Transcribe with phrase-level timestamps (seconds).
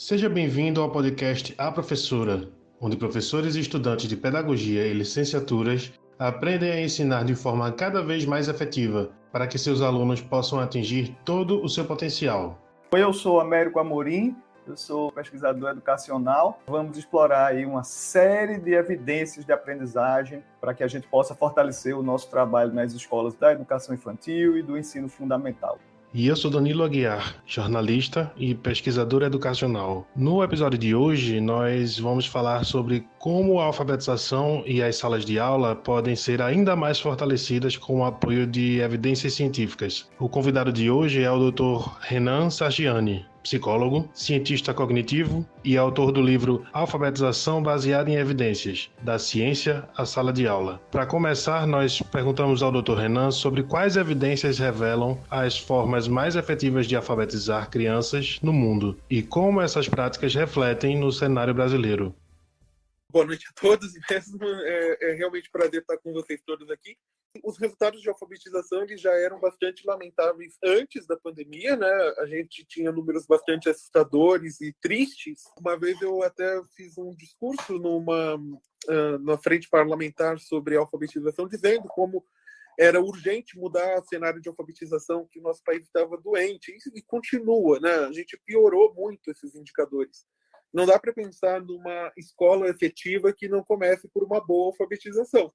[0.00, 2.48] Seja bem-vindo ao podcast A Professora,
[2.80, 8.24] onde professores e estudantes de pedagogia e licenciaturas aprendem a ensinar de forma cada vez
[8.24, 12.62] mais efetiva para que seus alunos possam atingir todo o seu potencial.
[12.92, 14.36] Eu sou Américo Amorim,
[14.68, 16.60] eu sou pesquisador educacional.
[16.68, 21.98] Vamos explorar aí uma série de evidências de aprendizagem para que a gente possa fortalecer
[21.98, 25.76] o nosso trabalho nas escolas da educação infantil e do ensino fundamental.
[26.14, 30.06] E eu sou Danilo Aguiar, jornalista e pesquisador educacional.
[30.16, 35.38] No episódio de hoje, nós vamos falar sobre como a alfabetização e as salas de
[35.38, 40.08] aula podem ser ainda mais fortalecidas com o apoio de evidências científicas.
[40.18, 41.90] O convidado de hoje é o Dr.
[42.00, 49.88] Renan Sargiani, psicólogo, cientista cognitivo e autor do livro Alfabetização baseada em evidências, da ciência
[49.96, 50.78] à sala de aula.
[50.90, 52.94] Para começar, nós perguntamos ao Dr.
[52.94, 59.22] Renan sobre quais evidências revelam as formas mais efetivas de alfabetizar crianças no mundo e
[59.22, 62.14] como essas práticas refletem no cenário brasileiro.
[63.10, 66.96] Boa noite a todos, mesmo é, é realmente prazer estar com vocês todos aqui
[67.42, 71.90] os resultados de alfabetização eles já eram bastante lamentáveis antes da pandemia, né?
[72.18, 75.42] A gente tinha números bastante assustadores e tristes.
[75.58, 81.86] Uma vez eu até fiz um discurso numa uh, na frente parlamentar sobre alfabetização, dizendo
[81.88, 82.24] como
[82.78, 87.02] era urgente mudar o cenário de alfabetização, que o nosso país estava doente e, e
[87.02, 87.92] continua, né?
[88.06, 90.26] A gente piorou muito esses indicadores.
[90.72, 95.52] Não dá para pensar numa escola efetiva que não comece por uma boa alfabetização.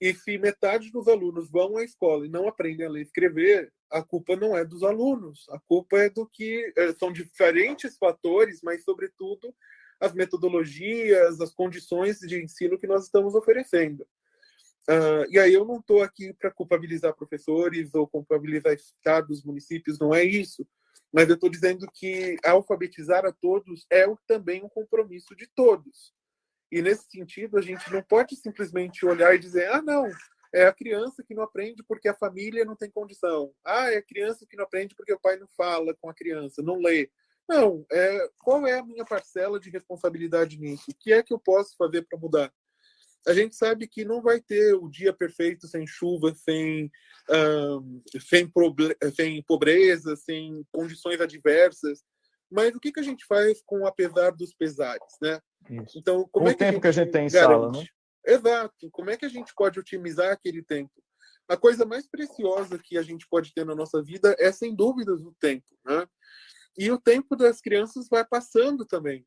[0.00, 3.72] E se metade dos alunos vão à escola e não aprendem a ler e escrever,
[3.90, 8.60] a culpa não é dos alunos, a culpa é do que eh, são diferentes fatores,
[8.62, 9.54] mas sobretudo
[10.00, 14.04] as metodologias, as condições de ensino que nós estamos oferecendo.
[14.88, 20.12] Uh, e aí eu não estou aqui para culpabilizar professores ou culpabilizar estados, municípios, não
[20.12, 20.66] é isso.
[21.12, 26.14] Mas eu estou dizendo que alfabetizar a todos é também um compromisso de todos.
[26.70, 30.08] E nesse sentido, a gente não pode simplesmente olhar e dizer: ah, não,
[30.54, 33.52] é a criança que não aprende porque a família não tem condição.
[33.64, 36.62] Ah, é a criança que não aprende porque o pai não fala com a criança,
[36.62, 37.10] não lê.
[37.48, 40.90] Não, é, qual é a minha parcela de responsabilidade nisso?
[40.90, 42.52] O que é que eu posso fazer para mudar?
[43.26, 46.90] A gente sabe que não vai ter o dia perfeito sem chuva, sem,
[47.30, 48.50] um, sem,
[49.14, 52.02] sem pobreza, sem condições adversas.
[52.50, 55.40] Mas o que, que a gente faz com apesar dos pesares, né?
[55.70, 55.98] Isso.
[55.98, 57.84] Então, como com é que o tempo a que a gente tem em sala, né?
[58.26, 58.90] Exato.
[58.90, 60.92] Como é que a gente pode otimizar aquele tempo?
[61.48, 65.22] A coisa mais preciosa que a gente pode ter na nossa vida é, sem dúvidas,
[65.22, 66.06] o tempo, né?
[66.76, 69.26] E o tempo das crianças vai passando também.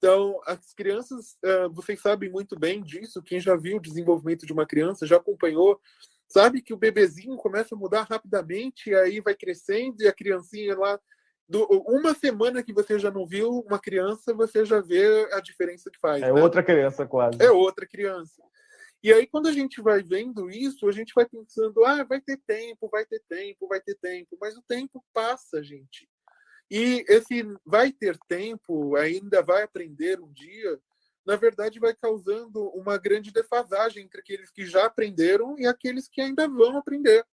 [0.00, 1.36] Então, as crianças,
[1.72, 5.78] vocês sabem muito bem disso, quem já viu o desenvolvimento de uma criança, já acompanhou,
[6.26, 10.74] sabe que o bebezinho começa a mudar rapidamente, e aí vai crescendo, e a criancinha
[10.74, 10.98] lá
[11.46, 15.90] do, uma semana que você já não viu uma criança, você já vê a diferença
[15.90, 16.22] que faz.
[16.22, 16.42] É né?
[16.42, 17.42] outra criança, quase.
[17.42, 18.42] É outra criança.
[19.02, 22.38] E aí, quando a gente vai vendo isso, a gente vai pensando: ah, vai ter
[22.46, 24.36] tempo, vai ter tempo, vai ter tempo.
[24.40, 26.08] Mas o tempo passa, gente.
[26.70, 30.80] E esse vai ter tempo, ainda vai aprender um dia,
[31.26, 36.20] na verdade, vai causando uma grande defasagem entre aqueles que já aprenderam e aqueles que
[36.20, 37.24] ainda vão aprender.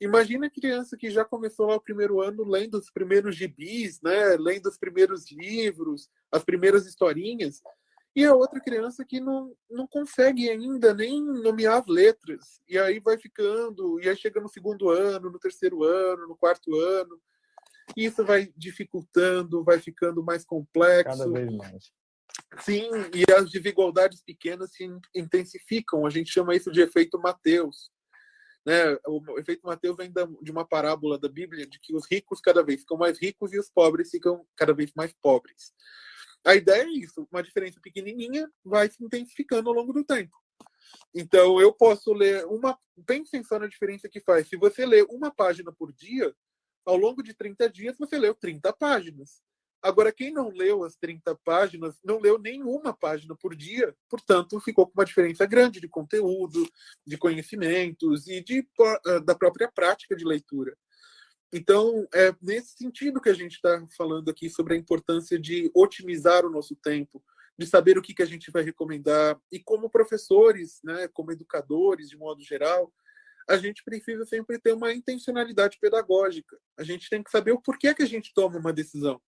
[0.00, 4.36] Imagina a criança que já começou lá o primeiro ano lendo os primeiros gibis, né?
[4.36, 7.62] lendo os primeiros livros, as primeiras historinhas,
[8.14, 12.62] e a outra criança que não, não consegue ainda nem nomear as letras.
[12.68, 16.74] E aí vai ficando, e aí chega no segundo ano, no terceiro ano, no quarto
[16.74, 17.20] ano.
[17.94, 21.18] Isso vai dificultando, vai ficando mais complexo.
[21.18, 21.92] Cada vez mais.
[22.60, 26.06] Sim, e as desigualdades pequenas se intensificam.
[26.06, 27.90] A gente chama isso de efeito Mateus.
[28.64, 28.98] Né?
[29.06, 32.80] O efeito Mateus vem de uma parábola da Bíblia de que os ricos cada vez
[32.80, 35.72] ficam mais ricos e os pobres ficam cada vez mais pobres.
[36.44, 40.36] A ideia é isso, uma diferença pequenininha vai se intensificando ao longo do tempo.
[41.14, 42.78] Então, eu posso ler uma.
[43.04, 44.48] Pensem só na diferença que faz.
[44.48, 46.34] Se você lê uma página por dia,
[46.86, 49.42] ao longo de 30 dias, você leu 30 páginas.
[49.82, 54.86] Agora, quem não leu as 30 páginas, não leu nenhuma página por dia, portanto, ficou
[54.86, 56.66] com uma diferença grande de conteúdo,
[57.06, 58.66] de conhecimentos e de,
[59.06, 60.76] ah, da própria prática de leitura.
[61.52, 66.44] Então, é nesse sentido que a gente está falando aqui sobre a importância de otimizar
[66.44, 67.22] o nosso tempo,
[67.58, 69.40] de saber o que, que a gente vai recomendar.
[69.52, 72.92] E como professores, né, como educadores, de modo geral,
[73.48, 76.58] a gente precisa sempre ter uma intencionalidade pedagógica.
[76.76, 79.20] A gente tem que saber o porquê que a gente toma uma decisão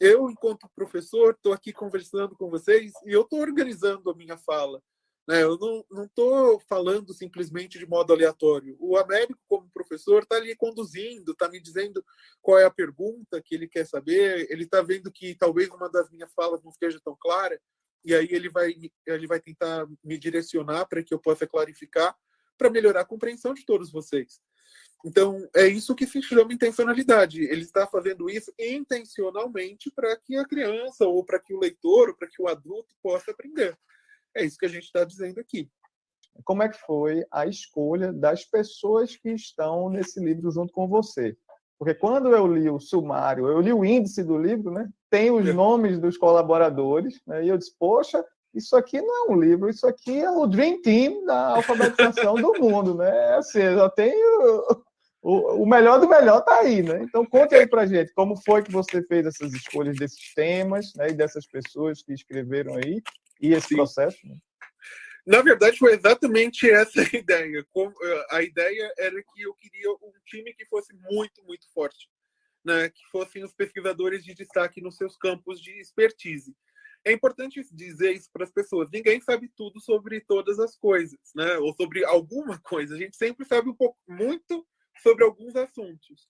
[0.00, 4.82] eu, enquanto professor, estou aqui conversando com vocês e eu estou organizando a minha fala.
[5.26, 5.42] Né?
[5.42, 5.58] Eu
[5.90, 8.76] não estou falando simplesmente de modo aleatório.
[8.78, 12.04] O Américo, como professor, está ali conduzindo, está me dizendo
[12.40, 16.10] qual é a pergunta que ele quer saber, ele está vendo que talvez uma das
[16.10, 17.60] minhas falas não esteja tão clara,
[18.04, 18.74] e aí ele vai,
[19.06, 22.16] ele vai tentar me direcionar para que eu possa clarificar,
[22.58, 24.40] para melhorar a compreensão de todos vocês.
[25.06, 27.42] Então, é isso que se chama intencionalidade.
[27.42, 32.16] Ele está fazendo isso intencionalmente para que a criança, ou para que o leitor, ou
[32.16, 33.78] para que o adulto possa aprender.
[34.34, 35.70] É isso que a gente está dizendo aqui.
[36.44, 41.36] Como é que foi a escolha das pessoas que estão nesse livro junto com você?
[41.78, 44.88] Porque quando eu li o sumário, eu li o índice do livro, né?
[45.08, 45.52] Tem os é.
[45.52, 47.44] nomes dos colaboradores, né?
[47.44, 48.24] E eu disse, poxa,
[48.58, 52.52] isso aqui não é um livro, isso aqui é o Dream Team da alfabetização do
[52.60, 53.36] mundo, né?
[53.36, 54.84] Assim, eu tenho
[55.22, 57.00] o, o melhor do melhor está aí, né?
[57.02, 61.08] Então conte aí para gente como foi que você fez essas escolhas desses temas, né?
[61.10, 63.02] E dessas pessoas que escreveram aí
[63.40, 63.76] e esse Sim.
[63.76, 64.18] processo.
[64.24, 64.36] Né?
[65.26, 67.58] Na verdade, foi exatamente essa a ideia.
[67.58, 72.08] Eh, a ideia era que eu queria um time que fosse muito, muito forte,
[72.64, 72.88] né?
[72.88, 76.54] que fossem os pesquisadores de destaque nos seus campos de expertise.
[77.04, 78.90] É importante dizer isso para as pessoas.
[78.92, 81.56] Ninguém sabe tudo sobre todas as coisas, né?
[81.58, 82.94] ou sobre alguma coisa.
[82.94, 84.66] A gente sempre sabe um pouco, muito
[85.02, 86.28] sobre alguns assuntos.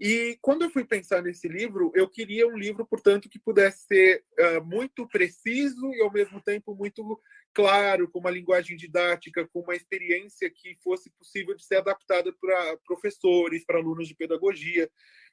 [0.00, 4.24] E quando eu fui pensar nesse livro, eu queria um livro, portanto, que pudesse ser
[4.38, 7.20] uh, muito preciso e, ao mesmo tempo, muito
[7.52, 12.76] claro, com uma linguagem didática, com uma experiência que fosse possível de ser adaptada para
[12.86, 14.88] professores, para alunos de pedagogia.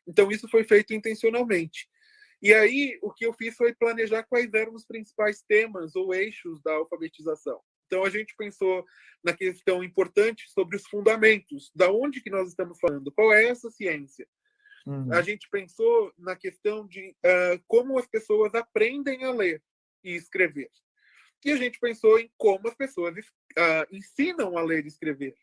[0.07, 1.87] Então, isso foi feito intencionalmente.
[2.41, 6.61] E aí, o que eu fiz foi planejar quais eram os principais temas ou eixos
[6.61, 7.61] da alfabetização.
[7.87, 8.85] Então a gente pensou
[9.23, 13.69] na questão importante sobre os fundamentos, da onde que nós estamos falando, qual é essa
[13.69, 14.27] ciência.
[14.85, 15.11] Uhum.
[15.11, 19.63] A gente pensou na questão de uh, como as pessoas aprendem a ler
[20.03, 20.69] e escrever.
[21.43, 25.35] E a gente pensou em como as pessoas uh, ensinam a ler e escrever.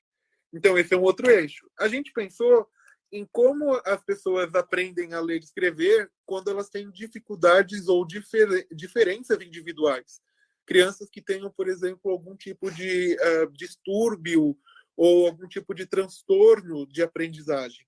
[0.53, 1.69] Então esse é um outro eixo.
[1.79, 2.69] A gente pensou
[3.13, 8.67] em como as pessoas aprendem a ler e escrever quando elas têm dificuldades ou difer
[8.75, 10.23] diferenças individuais.
[10.65, 14.57] Crianças que tenham, por exemplo, algum tipo de uh, distúrbio
[14.97, 17.87] ou algum tipo de transtorno de aprendizagem.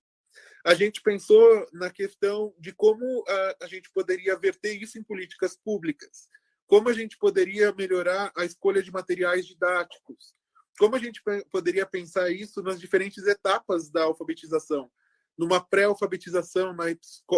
[0.63, 5.57] A gente pensou na questão de como uh, a gente poderia verter isso em políticas
[5.57, 6.29] públicas,
[6.67, 10.35] como a gente poderia melhorar a escolha de materiais didáticos,
[10.77, 14.91] como a gente poderia pensar isso nas diferentes etapas da alfabetização,
[15.37, 16.85] numa pré-alfabetização na,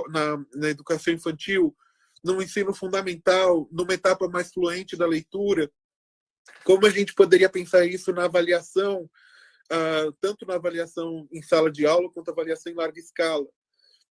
[0.10, 1.76] na, na educação infantil,
[2.24, 5.72] no ensino fundamental, numa etapa mais fluente da leitura,
[6.64, 9.10] como a gente poderia pensar isso na avaliação,
[9.72, 13.48] uh, tanto na avaliação em sala de aula quanto avaliação em larga escala.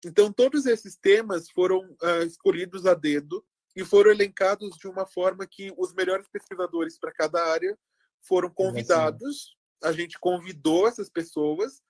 [0.04, 3.44] Então, todos esses temas foram uh, escolhidos a dedo
[3.76, 7.78] e foram elencados de uma forma que os melhores pesquisadores para cada área
[8.20, 9.56] foram convidados.
[9.82, 11.80] A gente convidou essas pessoas,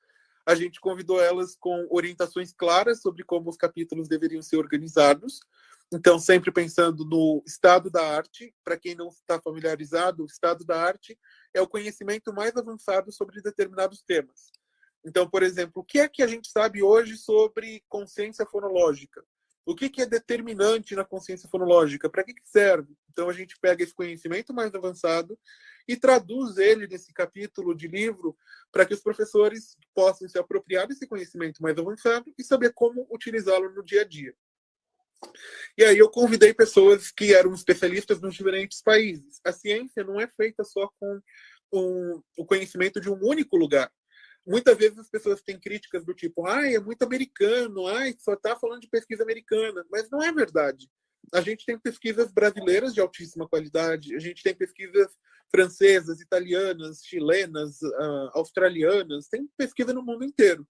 [0.47, 5.41] a gente convidou elas com orientações claras sobre como os capítulos deveriam ser organizados,
[5.95, 10.81] então, sempre pensando no estado da arte, para quem não está familiarizado, o estado da
[10.81, 11.19] arte
[11.53, 14.51] é o conhecimento mais avançado sobre determinados temas.
[15.05, 19.23] Então, por exemplo, o que é que a gente sabe hoje sobre consciência fonológica?
[19.65, 22.11] O que, é determinante na consciência fonológica?
[22.11, 22.97] Para que, que serve?
[23.11, 25.39] Então, a gente pega esse conhecimento mais avançado
[25.87, 28.37] e traduz ele nesse capítulo de livro
[28.73, 33.73] para que os professores possam se apropriar desse conhecimento mais avançado e saber como utilizá-lo
[33.73, 34.35] no dia a dia.
[35.79, 39.41] E aí eu convidei pessoas que eram especialistas nos diferentes países.
[39.45, 41.21] A ciência não é feita só com
[41.73, 43.91] um, o conhecimento de um único lugar.
[44.47, 48.57] Muitas vezes as pessoas têm críticas do tipo, ai, é muito americano, ai, só está
[48.57, 49.85] falando de pesquisa americana.
[49.91, 50.91] Mas não é verdade.
[51.33, 55.17] A gente tem pesquisas brasileiras de altíssima qualidade, a gente tem pesquisas
[55.51, 60.67] francesas, italianas, chilenas, uh, australianas, tem pesquisa no mundo inteiro.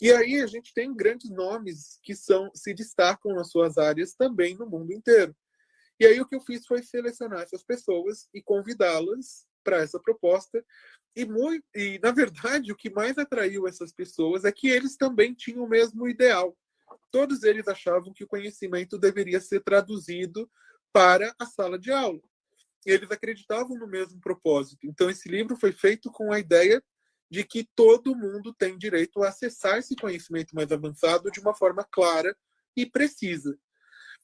[0.00, 4.56] E aí a gente tem grandes nomes que são se destacam nas suas áreas também
[4.56, 5.34] no mundo inteiro.
[6.00, 10.64] E aí o que eu fiz foi selecionar essas pessoas e convidá-las para essa proposta.
[11.14, 11.26] E,
[11.74, 15.68] e, na verdade, o que mais atraiu essas pessoas é que eles também tinham o
[15.68, 16.56] mesmo ideal.
[17.10, 20.50] Todos eles achavam que o conhecimento deveria ser traduzido
[20.92, 22.20] para a sala de aula.
[22.86, 24.86] E eles acreditavam no mesmo propósito.
[24.86, 26.82] Então, esse livro foi feito com a ideia
[27.30, 31.86] de que todo mundo tem direito a acessar esse conhecimento mais avançado de uma forma
[31.90, 32.36] clara
[32.76, 33.58] e precisa.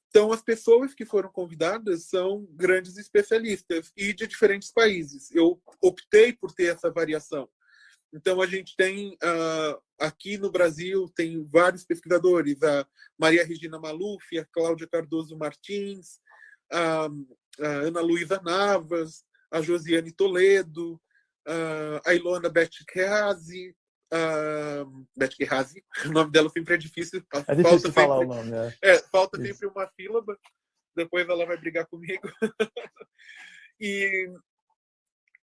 [0.08, 5.30] Então, as pessoas que foram convidadas são grandes especialistas e de diferentes países.
[5.32, 7.48] Eu optei por ter essa variação.
[8.12, 12.86] Então, a gente tem uh, aqui no Brasil tem vários pesquisadores, a
[13.18, 16.18] Maria Regina Maluf, a Cláudia Cardoso Martins,
[16.72, 17.06] a,
[17.60, 21.00] a Ana Luísa Navas, a Josiane Toledo,
[22.04, 23.74] a Ilona Betchikazi,
[24.12, 27.22] uh, Beth Guerrazi, o nome dela sempre é difícil.
[27.46, 28.94] É difícil sempre, falar o nome, é.
[28.94, 29.54] é falta Isso.
[29.54, 30.38] sempre uma sílaba,
[30.94, 32.28] depois ela vai brigar comigo.
[33.80, 34.30] e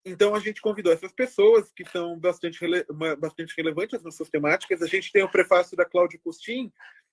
[0.05, 2.85] então a gente convidou essas pessoas que são bastante, rele
[3.19, 4.83] bastante relevantes nas suas temáticas.
[4.83, 6.71] A gente tem o prefácio da Cláudia Costin.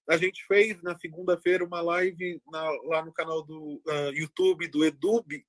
[0.09, 4.83] A gente fez na segunda-feira uma live na, lá no canal do uh, YouTube do
[4.83, 5.45] Edub,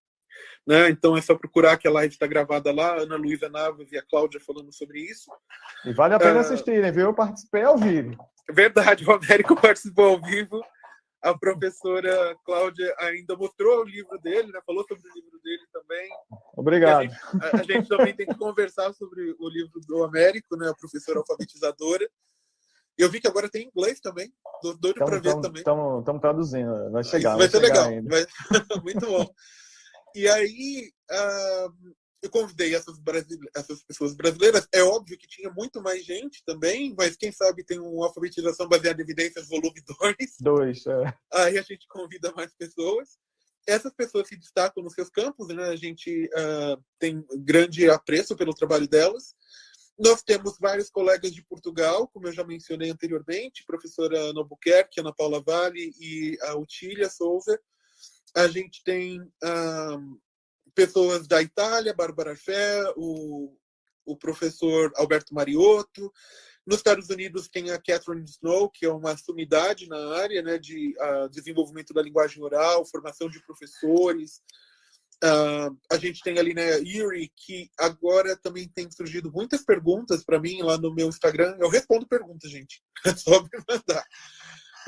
[0.66, 0.90] né?
[0.90, 4.02] Então é só procurar que a live está gravada lá, Ana Luísa Navas e a
[4.02, 5.30] Cláudia falando sobre isso.
[5.84, 7.06] E vale a pena uh, assistirem, viu?
[7.06, 8.16] Eu participei ao vivo.
[8.50, 10.62] Verdade, o Américo participou ao vivo.
[11.22, 14.60] A professora Cláudia ainda mostrou o livro dele, né?
[14.66, 16.10] falou sobre o livro dele também.
[16.56, 16.98] Obrigado.
[16.98, 20.68] A gente, a, a gente, também tem que conversar sobre o livro do Américo, né?
[20.68, 22.08] a professora alfabetizadora.
[22.98, 24.32] Eu vi que agora tem inglês também.
[24.62, 25.60] Doido para ver também.
[25.60, 27.36] Estamos traduzindo, vai chegar.
[27.36, 27.88] Vai, vai ser legal.
[28.04, 28.26] Vai...
[28.82, 29.26] Muito bom.
[30.14, 32.96] E aí uh, eu convidei essas,
[33.54, 34.66] essas pessoas brasileiras.
[34.72, 39.00] É óbvio que tinha muito mais gente também, mas quem sabe tem uma alfabetização baseada
[39.00, 40.16] em evidências volume 2.
[40.40, 41.14] Dois, é.
[41.32, 43.18] Aí a gente convida mais pessoas.
[43.66, 45.64] Essas pessoas se destacam nos seus campos, né?
[45.68, 49.34] A gente uh, tem grande apreço pelo trabalho delas.
[49.98, 55.14] Nós temos vários colegas de Portugal, como eu já mencionei anteriormente, professora Ana Albuquerque, Ana
[55.14, 57.60] Paula Vale e a Utília Souza,
[58.34, 60.18] a gente tem um,
[60.74, 63.54] pessoas da Itália, Bárbara Fé, o,
[64.04, 66.12] o professor Alberto Mariotto.
[66.66, 70.94] Nos Estados Unidos tem a Catherine Snow, que é uma sumidade na área né, de
[70.98, 74.40] uh, desenvolvimento da linguagem oral, formação de professores.
[75.22, 80.40] Uh, a gente tem ali né, Erie, que agora também tem surgido muitas perguntas para
[80.40, 81.56] mim lá no meu Instagram.
[81.60, 82.82] Eu respondo perguntas, gente.
[83.04, 84.04] É só me mandar.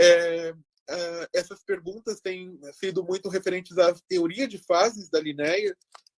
[0.00, 0.54] É,
[0.90, 5.76] uh, essas perguntas têm sido muito referentes à teoria de fases da Linéia,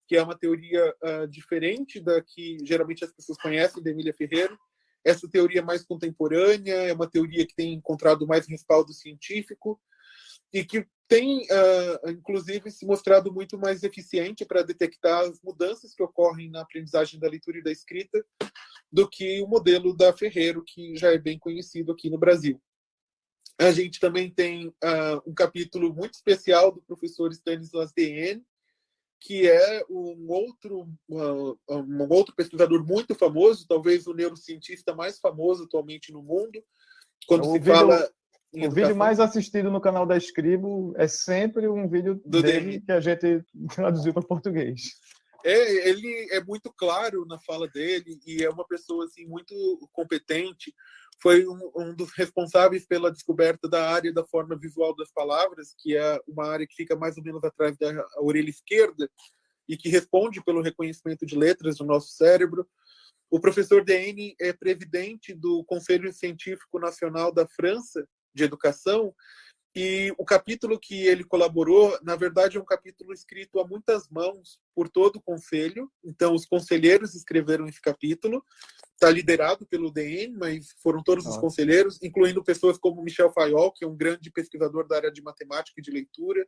[0.08, 4.56] que é uma teoria uh, diferente da que geralmente as pessoas conhecem da Emília Ferreira.
[5.04, 9.80] Essa teoria é mais contemporânea, é uma teoria que tem encontrado mais respaldo científico
[10.52, 16.02] e que tem, uh, inclusive, se mostrado muito mais eficiente para detectar as mudanças que
[16.02, 18.26] ocorrem na aprendizagem da leitura e da escrita
[18.92, 22.60] do que o modelo da Ferreiro, que já é bem conhecido aqui no Brasil.
[23.58, 28.44] A gente também tem uh, um capítulo muito especial do professor Stanislas Dehaene,
[29.20, 35.64] que é um outro, uh, um outro pesquisador muito famoso, talvez o neurocientista mais famoso
[35.64, 36.62] atualmente no mundo.
[37.28, 38.12] Quando o se vídeo, fala.
[38.54, 42.92] O vídeo mais assistido no canal da Escribo é sempre um vídeo do dele que
[42.92, 43.44] a gente
[43.74, 44.82] traduziu para português.
[45.44, 49.54] É, ele é muito claro na fala dele e é uma pessoa assim muito
[49.92, 50.74] competente
[51.22, 55.96] foi um, um, dos responsáveis pela descoberta da área da forma visual das palavras, que
[55.96, 59.10] é uma área que fica mais ou menos atrás da orelha esquerda
[59.68, 62.68] e que responde pelo reconhecimento de letras do nosso cérebro.
[63.30, 69.14] O professor Dene é presidente do Conselho Científico Nacional da França de Educação
[69.76, 74.58] e o capítulo que ele colaborou, na verdade, é um capítulo escrito a muitas mãos
[74.74, 75.92] por todo o conselho.
[76.02, 78.42] Então, os conselheiros escreveram esse capítulo.
[78.94, 81.36] Está liderado pelo DN, mas foram todos Nossa.
[81.36, 85.22] os conselheiros, incluindo pessoas como Michel Fayol, que é um grande pesquisador da área de
[85.22, 86.48] matemática e de leitura.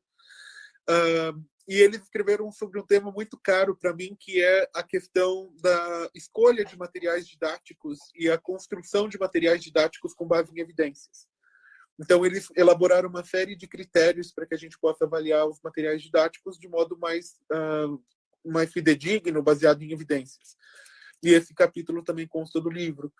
[0.89, 5.53] Uh, e eles escreveram sobre um tema muito caro para mim, que é a questão
[5.61, 11.27] da escolha de materiais didáticos e a construção de materiais didáticos com base em evidências.
[11.99, 16.01] Então, eles elaboraram uma série de critérios para que a gente possa avaliar os materiais
[16.01, 18.01] didáticos de modo mais, uh,
[18.45, 20.55] mais fidedigno, baseado em evidências.
[21.23, 23.11] E esse capítulo também consta do livro.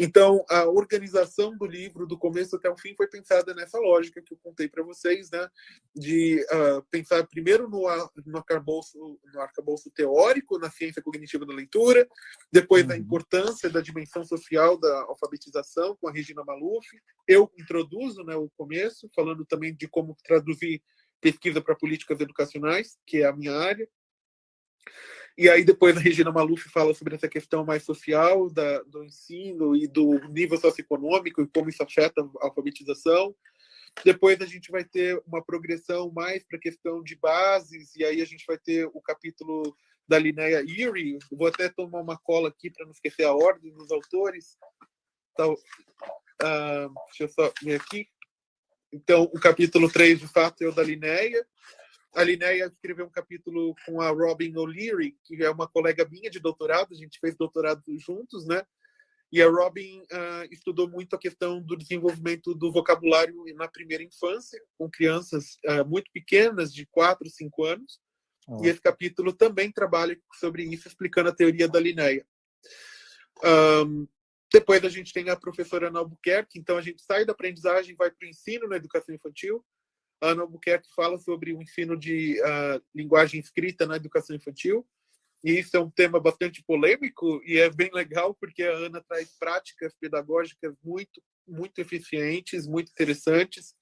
[0.00, 4.32] Então, a organização do livro, do começo até o fim, foi pensada nessa lógica que
[4.32, 5.48] eu contei para vocês, né?
[5.94, 7.82] De uh, pensar primeiro no,
[8.24, 8.98] no, arcabouço,
[9.32, 12.08] no arcabouço teórico, na ciência cognitiva da leitura,
[12.50, 12.92] depois uhum.
[12.92, 16.86] a importância da dimensão social da alfabetização, com a Regina Maluf.
[17.28, 20.82] Eu introduzo né, o começo, falando também de como traduzir
[21.20, 23.86] pesquisa para políticas educacionais, que é a minha área.
[25.36, 29.74] E aí depois a Regina Maluf fala sobre essa questão mais social da, do ensino
[29.74, 33.34] e do nível socioeconômico e como isso afeta a alfabetização.
[34.04, 38.22] Depois a gente vai ter uma progressão mais para a questão de bases, e aí
[38.22, 39.76] a gente vai ter o capítulo
[40.08, 41.18] da Linnea Erie.
[41.30, 44.56] Vou até tomar uma cola aqui para não esquecer a ordem dos autores.
[45.32, 48.08] Então, uh, deixa eu só ver aqui.
[48.92, 51.46] Então, o capítulo 3, de fato, é o da Linnea
[52.14, 56.38] a Linéia escreveu um capítulo com a Robin O'Leary, que é uma colega minha de
[56.38, 58.62] doutorado, a gente fez doutorado juntos, né?
[59.32, 64.62] E a Robin uh, estudou muito a questão do desenvolvimento do vocabulário na primeira infância,
[64.76, 67.98] com crianças uh, muito pequenas, de 4, 5 anos.
[68.62, 72.26] E esse capítulo também trabalha sobre isso, explicando a teoria da Linéia.
[73.86, 74.06] Um,
[74.52, 78.10] depois a gente tem a professora Ana Albuquerque, então a gente sai da aprendizagem vai
[78.10, 79.64] para o ensino na educação infantil.
[80.22, 84.86] Ana Albuquerque fala sobre o ensino de uh, linguagem escrita na educação infantil.
[85.44, 89.36] E isso é um tema bastante polêmico e é bem legal porque a Ana traz
[89.36, 93.74] práticas pedagógicas muito, muito eficientes, muito interessantes.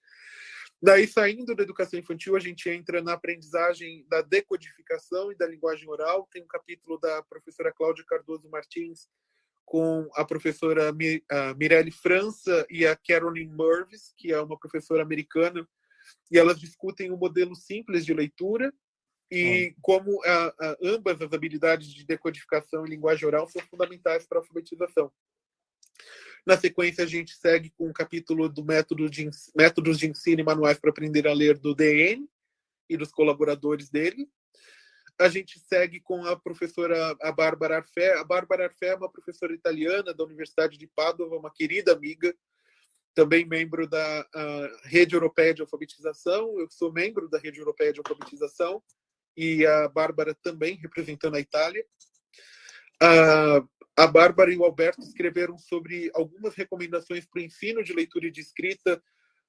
[0.82, 5.87] Daí, saindo da educação infantil, a gente entra na aprendizagem da decodificação e da linguagem
[5.87, 6.26] oral.
[6.32, 9.06] Tem um capítulo da professora Cláudia Cardoso Martins
[9.66, 10.90] com a professora
[11.54, 15.68] Mirelle França e a Caroline Mervis, que é uma professora americana,
[16.31, 18.73] e elas discutem o um modelo simples de leitura
[19.31, 24.38] e como a, a, ambas as habilidades de decodificação e linguagem oral são fundamentais para
[24.38, 25.12] a alfabetização.
[26.45, 30.45] Na sequência, a gente segue com um capítulo do método de, métodos de ensino e
[30.45, 32.29] manuais para aprender a ler do DN
[32.88, 34.29] e dos colaboradores dele.
[35.19, 38.19] A gente segue com a professora a Bárbara Arfé.
[38.19, 42.35] A Bárbara Arfé é uma professora italiana da Universidade de Padova, uma querida amiga,
[43.14, 44.29] também membro da
[44.85, 46.59] Rede Europeia de Alfabetização.
[46.59, 48.83] Eu sou membro da Rede Europeia de Alfabetização
[49.37, 51.85] e a Bárbara também representando a Itália.
[53.02, 53.64] A,
[53.97, 58.31] a Bárbara e o Alberto escreveram sobre algumas recomendações para o ensino de leitura e
[58.31, 59.02] de escrita,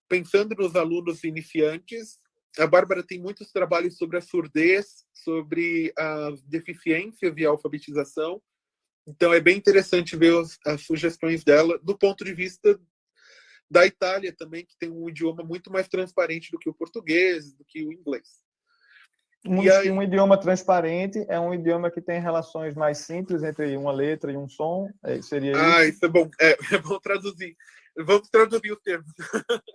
[0.08, 2.20] pensando nos alunos iniciantes.
[2.58, 8.42] A Bárbara tem muitos trabalhos sobre a surdez, sobre a deficiência via alfabetização.
[9.08, 12.80] Então é bem interessante ver as, as sugestões dela do ponto de vista
[13.72, 17.64] da Itália também, que tem um idioma muito mais transparente do que o português, do
[17.64, 18.28] que o inglês.
[19.48, 19.90] Um, aí...
[19.90, 24.36] um, idioma transparente é um idioma que tem relações mais simples entre uma letra e
[24.36, 24.90] um som.
[25.04, 25.96] É, seria ah, isso?
[25.96, 26.30] isso é bom.
[26.40, 27.56] É, é bom traduzir.
[27.98, 29.10] Vamos traduzir os termos.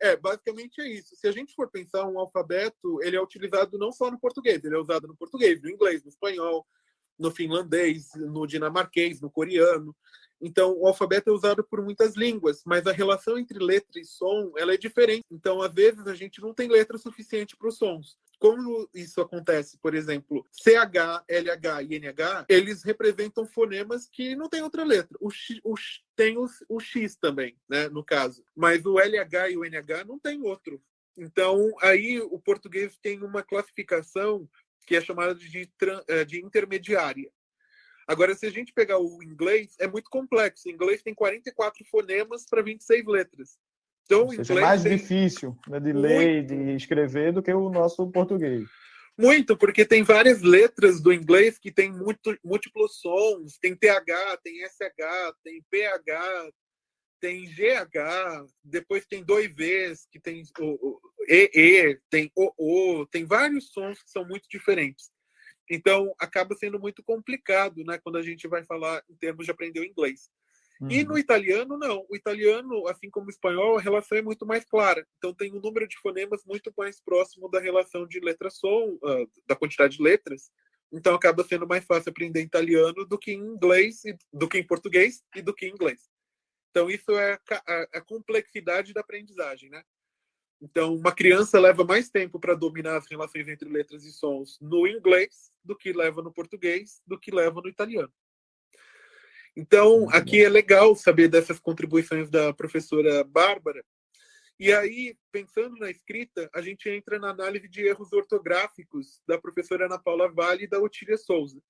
[0.00, 1.16] é, basicamente é isso.
[1.16, 4.76] Se a gente for pensar um alfabeto, ele é utilizado não só no português, ele
[4.76, 6.64] é usado no português, no inglês, no espanhol,
[7.18, 9.94] no finlandês, no dinamarquês, no coreano.
[10.46, 14.52] Então, o alfabeto é usado por muitas línguas, mas a relação entre letra e som
[14.58, 15.24] ela é diferente.
[15.30, 18.18] Então, às vezes, a gente não tem letra suficiente para os sons.
[18.38, 24.60] Como isso acontece, por exemplo, CH, LH e NH, eles representam fonemas que não tem
[24.60, 25.16] outra letra.
[25.18, 25.74] O, X, o
[26.14, 28.44] tem o, o X também, né, no caso.
[28.54, 30.78] Mas o LH e o NH não tem outro.
[31.16, 34.46] Então, aí o português tem uma classificação
[34.86, 35.70] que é chamada de,
[36.08, 37.30] eh, de intermediária.
[38.06, 40.68] Agora, se a gente pegar o inglês, é muito complexo.
[40.68, 43.58] O inglês tem 44 fonemas para 26 letras.
[44.04, 46.00] Então, o inglês é mais difícil né, de muito...
[46.00, 48.68] ler, de escrever do que o nosso português.
[49.16, 53.56] Muito, porque tem várias letras do inglês que tem muito, múltiplos sons.
[53.58, 56.50] Tem TH, tem SH, tem PH,
[57.20, 63.70] tem GH, depois tem dois Vs, que tem o, o EE, tem OO, tem vários
[63.70, 65.10] sons que são muito diferentes.
[65.70, 69.80] Então, acaba sendo muito complicado, né, quando a gente vai falar em termos de aprender
[69.80, 70.30] o inglês.
[70.80, 70.90] Uhum.
[70.90, 72.04] E no italiano, não.
[72.08, 75.06] O italiano, assim como o espanhol, a relação é muito mais clara.
[75.18, 79.56] Então, tem um número de fonemas muito mais próximo da relação de letra-som, uh, da
[79.56, 80.50] quantidade de letras.
[80.92, 85.22] Então, acaba sendo mais fácil aprender italiano do que em inglês, do que em português
[85.34, 86.08] e do que em inglês.
[86.70, 89.82] Então, isso é a, a, a complexidade da aprendizagem, né?
[90.64, 94.86] Então, uma criança leva mais tempo para dominar as relações entre letras e sons no
[94.86, 98.10] inglês do que leva no português, do que leva no italiano.
[99.54, 103.84] Então, aqui é legal saber dessas contribuições da professora Bárbara.
[104.58, 109.84] E aí, pensando na escrita, a gente entra na análise de erros ortográficos da professora
[109.84, 111.60] Ana Paula Vale e da Otília Souza.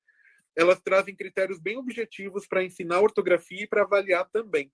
[0.54, 4.70] Elas trazem critérios bem objetivos para ensinar ortografia e para avaliar também.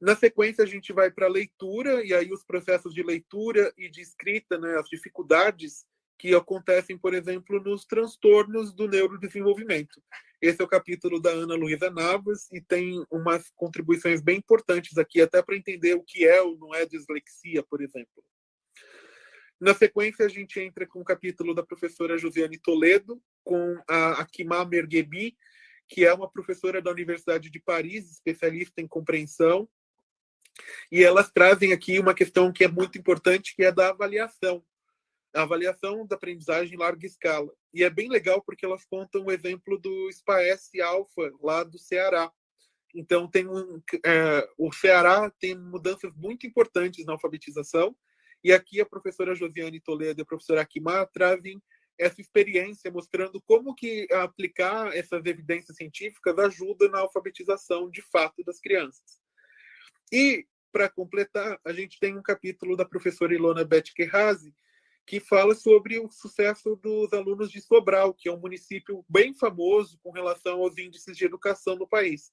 [0.00, 3.90] Na sequência, a gente vai para a leitura, e aí os processos de leitura e
[3.90, 5.84] de escrita, né, as dificuldades
[6.16, 10.02] que acontecem, por exemplo, nos transtornos do neurodesenvolvimento.
[10.40, 15.20] Esse é o capítulo da Ana Luísa Navas e tem umas contribuições bem importantes aqui,
[15.20, 18.24] até para entender o que é ou não é dislexia, por exemplo.
[19.60, 24.64] Na sequência, a gente entra com o capítulo da professora Josiane Toledo, com a Akima
[24.64, 25.36] Merguebi,
[25.88, 29.68] que é uma professora da Universidade de Paris, especialista em compreensão,
[30.90, 34.64] e elas trazem aqui uma questão que é muito importante, que é da avaliação.
[35.34, 37.52] A avaliação da aprendizagem em larga escala.
[37.72, 42.32] E é bem legal porque elas contam o exemplo do SPAES Alpha, lá do Ceará.
[42.94, 47.94] Então, tem um, é, o Ceará tem mudanças muito importantes na alfabetização,
[48.42, 51.60] e aqui a professora Josiane Toledo e a professora Akimar trazem
[51.98, 58.60] essa experiência mostrando como que aplicar essas evidências científicas ajuda na alfabetização de fato das
[58.60, 59.20] crianças.
[60.12, 64.54] E, para completar, a gente tem um capítulo da professora Ilona Beth Kerrazi,
[65.06, 69.98] que fala sobre o sucesso dos alunos de Sobral, que é um município bem famoso
[70.02, 72.30] com relação aos índices de educação no país.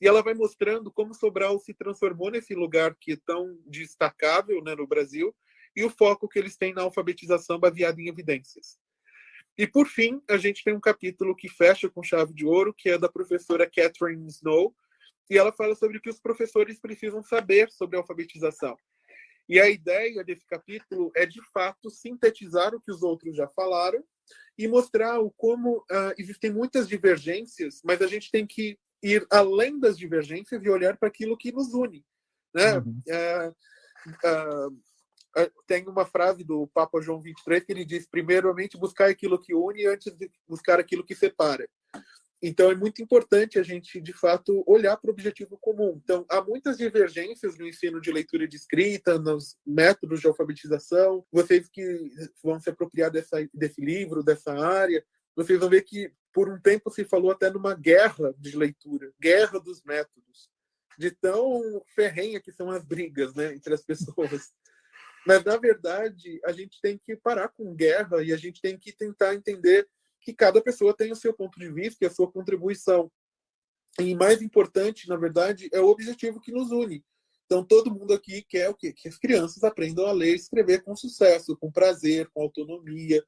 [0.00, 4.74] E ela vai mostrando como Sobral se transformou nesse lugar que é tão destacável né,
[4.74, 5.34] no Brasil
[5.74, 8.78] e o foco que eles têm na alfabetização baseada em evidências.
[9.56, 12.90] E, por fim, a gente tem um capítulo que fecha com chave de ouro, que
[12.90, 14.74] é da professora Catherine Snow,
[15.28, 18.76] e ela fala sobre o que os professores precisam saber sobre a alfabetização.
[19.48, 24.02] E a ideia desse capítulo é, de fato, sintetizar o que os outros já falaram
[24.58, 29.78] e mostrar o como uh, existem muitas divergências, mas a gente tem que ir além
[29.78, 32.04] das divergências e olhar para aquilo que nos une.
[32.52, 32.78] Né?
[32.78, 33.02] Uhum.
[33.06, 33.50] Uh,
[34.28, 39.54] uh, tem uma frase do Papa João 23 que ele diz: primeiramente buscar aquilo que
[39.54, 41.68] une antes de buscar aquilo que separa.
[42.42, 46.00] Então é muito importante a gente, de fato, olhar para o objetivo comum.
[46.02, 51.24] Então há muitas divergências no ensino de leitura e de escrita, nos métodos de alfabetização.
[51.32, 52.10] Vocês que
[52.42, 56.90] vão se apropriar dessa, desse livro, dessa área, vocês vão ver que por um tempo
[56.90, 60.50] se falou até numa guerra de leitura, guerra dos métodos,
[60.98, 64.52] de tão ferrenha que são as brigas, né, entre as pessoas.
[65.26, 68.92] Mas, na verdade, a gente tem que parar com guerra e a gente tem que
[68.92, 69.88] tentar entender
[70.20, 73.10] que cada pessoa tem o seu ponto de vista e a sua contribuição.
[73.98, 77.04] E mais importante, na verdade, é o objetivo que nos une.
[77.46, 78.92] Então, todo mundo aqui quer o quê?
[78.92, 83.24] Que as crianças aprendam a ler e escrever com sucesso, com prazer, com autonomia.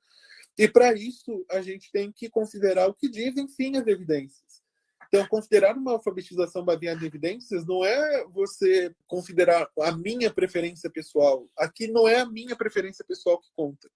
[0.58, 4.60] E, para isso, a gente tem que considerar o que dizem, sim, as evidências.
[5.06, 11.48] Então, considerar uma alfabetização baseada em evidências não é você considerar a minha preferência pessoal.
[11.56, 13.88] Aqui não é a minha preferência pessoal que conta.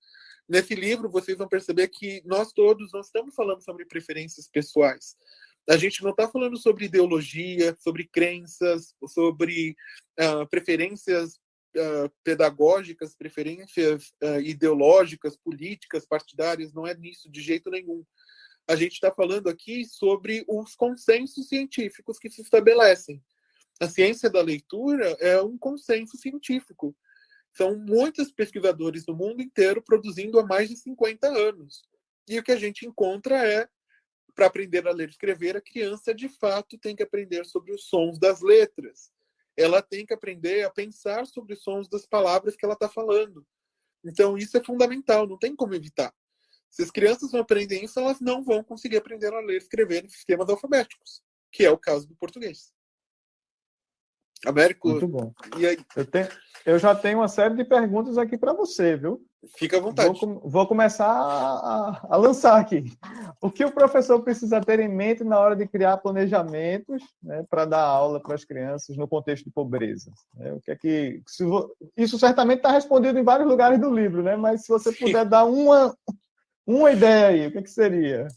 [0.48, 5.16] Nesse livro, vocês vão perceber que nós todos não estamos falando sobre preferências pessoais.
[5.68, 9.76] A gente não está falando sobre ideologia, sobre crenças, sobre
[10.20, 11.34] uh, preferências
[11.76, 16.72] uh, pedagógicas, preferências uh, ideológicas, políticas, partidárias.
[16.72, 18.04] Não é nisso de jeito nenhum
[18.68, 23.22] a gente está falando aqui sobre os consensos científicos que se estabelecem.
[23.80, 26.96] A ciência da leitura é um consenso científico.
[27.52, 31.82] São muitos pesquisadores do mundo inteiro produzindo há mais de 50 anos.
[32.28, 33.68] E o que a gente encontra é,
[34.34, 37.84] para aprender a ler e escrever, a criança de fato tem que aprender sobre os
[37.84, 39.12] sons das letras.
[39.56, 43.46] Ela tem que aprender a pensar sobre os sons das palavras que ela está falando.
[44.04, 46.12] Então, isso é fundamental, não tem como evitar.
[46.70, 50.04] Se as crianças não aprendem isso, elas não vão conseguir aprender a ler e escrever
[50.04, 52.72] em sistemas alfabéticos, que é o caso do português.
[54.46, 54.88] Américo.
[54.88, 55.32] Muito bom.
[55.96, 56.28] Eu, tenho,
[56.66, 59.20] eu já tenho uma série de perguntas aqui para você, viu?
[59.56, 60.20] Fica à vontade.
[60.20, 62.84] Vou, vou começar a, a, lançar aqui.
[63.40, 67.64] O que o professor precisa ter em mente na hora de criar planejamentos né, para
[67.64, 70.12] dar aula para as crianças no contexto de pobreza?
[70.38, 71.44] É, o que é que, se,
[71.96, 74.36] isso certamente está respondido em vários lugares do livro, né?
[74.36, 75.92] mas se você puder dar uma,
[76.64, 78.28] uma ideia aí, o que, que seria?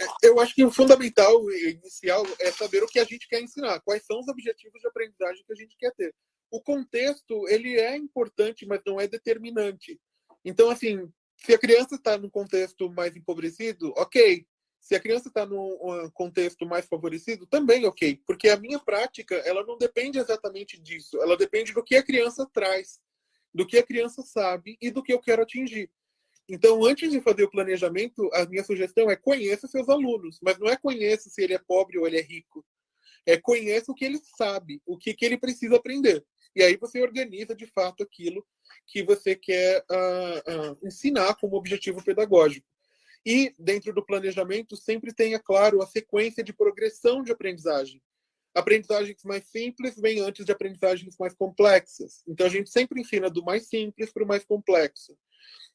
[0.00, 3.80] É, eu acho que o fundamental inicial é saber o que a gente quer ensinar,
[3.80, 6.14] quais são os objetivos de aprendizagem que a gente quer ter.
[6.50, 10.00] O contexto, ele é importante, mas não é determinante.
[10.44, 14.46] Então, assim, se a criança está num contexto mais empobrecido, ok.
[14.80, 18.20] Se a criança está num contexto mais favorecido, também ok.
[18.26, 21.20] Porque a minha prática, ela não depende exatamente disso.
[21.22, 23.00] Ela depende do que a criança traz,
[23.52, 25.90] do que a criança sabe e do que eu quero atingir.
[26.48, 30.68] Então, antes de fazer o planejamento, a minha sugestão é conheça seus alunos, mas não
[30.68, 32.64] é conheça se ele é pobre ou ele é rico.
[33.26, 36.22] É conheça o que ele sabe, o que, que ele precisa aprender.
[36.54, 38.46] E aí você organiza de fato aquilo
[38.86, 42.66] que você quer uh, uh, ensinar como objetivo pedagógico.
[43.24, 48.02] E dentro do planejamento sempre tenha claro a sequência de progressão de aprendizagem.
[48.54, 52.22] Aprendizagens mais simples vêm antes de aprendizagens mais complexas.
[52.28, 55.16] Então a gente sempre ensina do mais simples para o mais complexo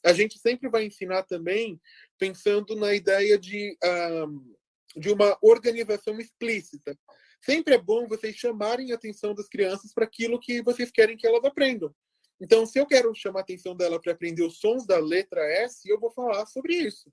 [0.04, 1.80] a gente sempre vai ensinar também
[2.18, 4.56] pensando na ideia de, um,
[4.96, 6.98] de uma organização explícita.
[7.42, 11.28] Sempre é bom vocês chamarem a atenção das crianças para aquilo que vocês querem que
[11.28, 11.94] elas aprendam.
[12.42, 15.88] Então, se eu quero chamar a atenção dela para aprender os sons da letra S,
[15.90, 17.12] eu vou falar sobre isso.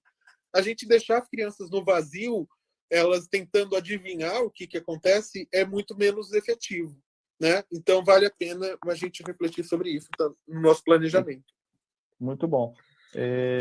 [0.55, 2.49] A gente deixar as crianças no vazio,
[2.89, 6.97] elas tentando adivinhar o que, que acontece, é muito menos efetivo.
[7.41, 7.63] Né?
[7.73, 11.45] Então, vale a pena a gente refletir sobre isso tá, no nosso planejamento.
[12.19, 12.75] Muito bom.
[13.15, 13.59] É...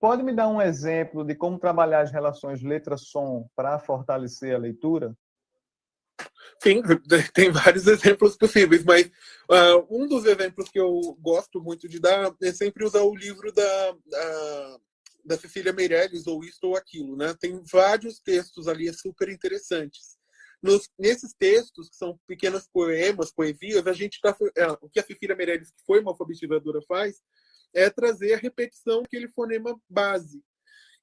[0.00, 5.16] Pode me dar um exemplo de como trabalhar as relações letra-som para fortalecer a leitura?
[6.62, 6.82] Sim,
[7.34, 12.32] tem vários exemplos possíveis, mas uh, um dos exemplos que eu gosto muito de dar
[12.42, 14.78] é sempre usar o livro da, da,
[15.24, 17.16] da Cecília Meirelles, ou Isto ou Aquilo.
[17.16, 17.34] Né?
[17.38, 20.17] Tem vários textos ali super interessantes.
[20.62, 24.36] Nos, nesses textos, que são pequenos poemas, poesias, a gente está.
[24.56, 27.22] É, o que a Cecília Meirelles, que foi uma alfabetizadora, faz
[27.74, 30.42] é trazer a repetição daquele fonema base.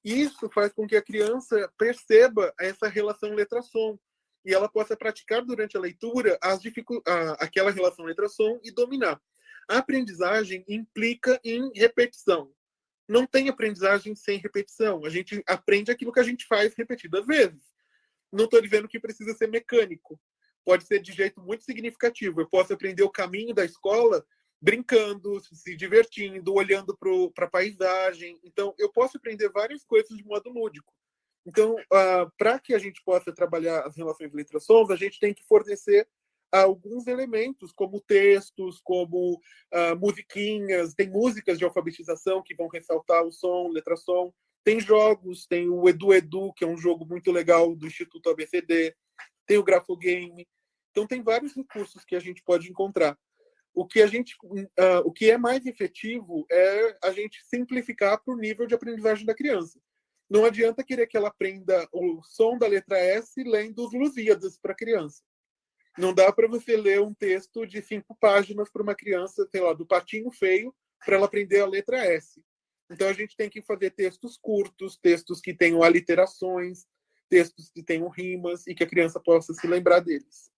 [0.04, 3.98] Isso faz com que a criança perceba essa relação letra-som
[4.44, 9.20] e ela possa praticar durante a leitura as dificu a, aquela relação letra-som e dominar.
[9.68, 12.52] A aprendizagem implica em repetição.
[13.08, 15.04] Não tem aprendizagem sem repetição.
[15.04, 17.62] A gente aprende aquilo que a gente faz repetidas vezes.
[18.32, 20.18] Não estou dizendo que precisa ser mecânico.
[20.64, 22.40] Pode ser de jeito muito significativo.
[22.40, 24.24] Eu posso aprender o caminho da escola
[24.60, 28.38] brincando, se divertindo, olhando para a paisagem.
[28.42, 30.92] Então, eu posso aprender várias coisas de modo lúdico.
[31.46, 35.44] Então, uh, para que a gente possa trabalhar as relações letra-sons, a gente tem que
[35.44, 36.08] fornecer
[36.50, 40.94] alguns elementos, como textos, como uh, musiquinhas.
[40.94, 44.32] Tem músicas de alfabetização que vão ressaltar o som, letra-som.
[44.66, 48.96] Tem jogos, tem o Edu Edu, que é um jogo muito legal do Instituto ABCD.
[49.46, 50.44] Tem o Grafogame.
[50.90, 53.16] Então, tem vários recursos que a gente pode encontrar.
[53.72, 58.34] O que a gente, uh, o que é mais efetivo é a gente simplificar para
[58.34, 59.78] o nível de aprendizagem da criança.
[60.28, 64.72] Não adianta querer que ela aprenda o som da letra S lendo os Lusíadas para
[64.72, 65.22] a criança.
[65.96, 69.72] Não dá para você ler um texto de cinco páginas para uma criança, sei lá,
[69.72, 70.74] do patinho feio,
[71.04, 72.44] para ela aprender a letra S.
[72.90, 76.86] Então a gente tem que fazer textos curtos, textos que tenham aliterações,
[77.28, 80.50] textos que tenham rimas e que a criança possa se lembrar deles.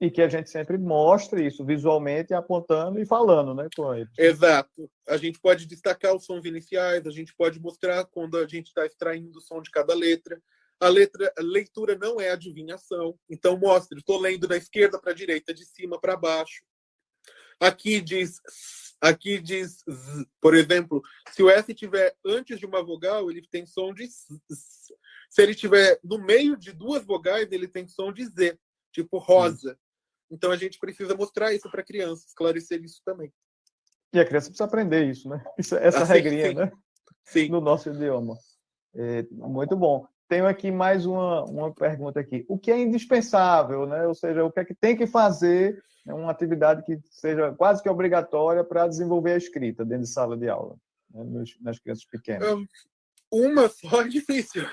[0.00, 4.08] E que a gente sempre mostre isso visualmente, apontando e falando, né, com ele.
[4.16, 4.88] Exato.
[5.08, 8.86] A gente pode destacar os sons iniciais, a gente pode mostrar quando a gente está
[8.86, 10.40] extraindo o som de cada letra.
[10.80, 13.18] A letra, a leitura não é adivinhação.
[13.28, 16.62] Então mostre, estou lendo da esquerda para a direita, de cima para baixo.
[17.60, 18.40] Aqui diz,
[19.00, 23.66] aqui diz, z, por exemplo, se o S estiver antes de uma vogal, ele tem
[23.66, 24.38] som de z.
[25.30, 28.58] Se ele estiver no meio de duas vogais, ele tem som de Z,
[28.92, 29.78] tipo rosa.
[30.30, 33.32] Então a gente precisa mostrar isso para a criança, esclarecer isso também.
[34.12, 35.44] E a criança precisa aprender isso, né?
[35.58, 36.54] essa assim, regrinha, sim.
[36.54, 36.72] né?
[37.24, 37.48] Sim.
[37.50, 38.38] No nosso idioma.
[38.94, 40.06] É, muito bom.
[40.28, 42.44] Tenho aqui mais uma, uma pergunta aqui.
[42.48, 44.06] O que é indispensável, né?
[44.06, 47.82] Ou seja, o que é que tem que fazer é uma atividade que seja quase
[47.82, 50.76] que obrigatória para desenvolver a escrita dentro de sala de aula,
[51.12, 51.44] né?
[51.60, 52.46] nas crianças pequenas?
[53.32, 54.64] Uma só é difícil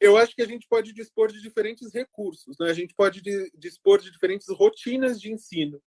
[0.00, 2.70] eu acho que a gente pode dispor de diferentes recursos, né?
[2.70, 3.22] a gente pode
[3.54, 5.82] dispor de diferentes rotinas de ensino.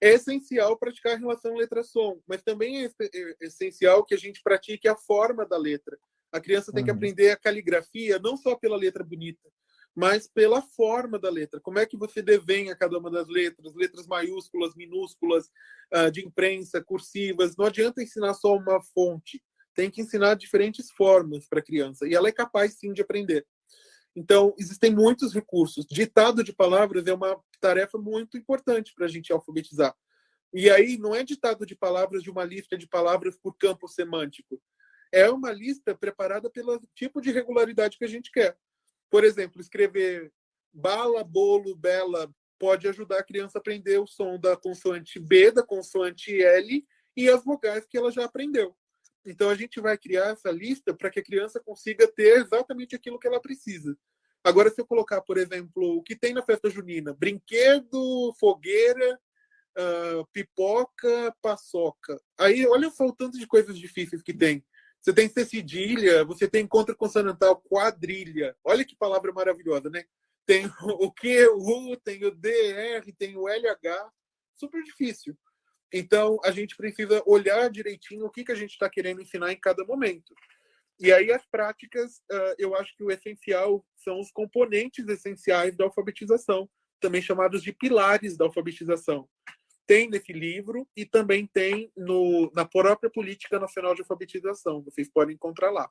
[0.00, 4.86] É essencial praticar a relação letra-som, mas também é, é essencial que a gente pratique
[4.86, 5.98] a forma da letra.
[6.32, 6.96] A criança tem que uhum.
[6.96, 9.48] aprender a caligrafia não só pela letra bonita,
[9.94, 11.60] mas pela forma da letra.
[11.60, 15.48] Como é que você desenha cada uma das letras, letras maiúsculas, minúsculas,
[15.92, 17.56] ah, de imprensa, cursivas.
[17.56, 19.42] Não adianta ensinar só uma fonte
[19.76, 23.46] tem que ensinar diferentes formas para a criança e ela é capaz sim de aprender.
[24.16, 25.84] Então, existem muitos recursos.
[25.84, 29.94] Ditado de palavras é uma tarefa muito importante para a gente alfabetizar.
[30.54, 34.58] E aí, não é ditado de palavras de uma lista de palavras por campo semântico.
[35.12, 38.56] É uma lista preparada pelo tipo de regularidade que a gente quer.
[39.10, 40.32] Por exemplo, escrever
[40.72, 45.62] bala, bolo, bela pode ajudar a criança a aprender o som da consoante B, da
[45.62, 48.74] consoante L e as vogais que ela já aprendeu.
[49.24, 53.18] Então a gente vai criar essa lista para que a criança consiga ter exatamente aquilo
[53.18, 53.96] que ela precisa.
[54.44, 59.18] Agora, se eu colocar, por exemplo, o que tem na festa junina: brinquedo, fogueira,
[59.76, 62.20] uh, pipoca, paçoca.
[62.38, 64.64] Aí, olha só o tanto de coisas difíceis que tem.
[65.06, 68.56] Você tem cedilha, você tem contra consonantal, quadrilha.
[68.64, 70.04] Olha que palavra maravilhosa, né?
[70.44, 74.10] Tem o Q, o U, tem o DR, tem o LH.
[74.56, 75.38] Super difícil.
[75.92, 79.60] Então, a gente precisa olhar direitinho o que, que a gente está querendo ensinar em
[79.60, 80.34] cada momento.
[80.98, 85.84] E aí, as práticas, uh, eu acho que o essencial são os componentes essenciais da
[85.84, 89.28] alfabetização, também chamados de pilares da alfabetização.
[89.86, 94.82] Tem nesse livro e também tem no, na própria Política Nacional de Alfabetização.
[94.82, 95.88] Vocês podem encontrar lá.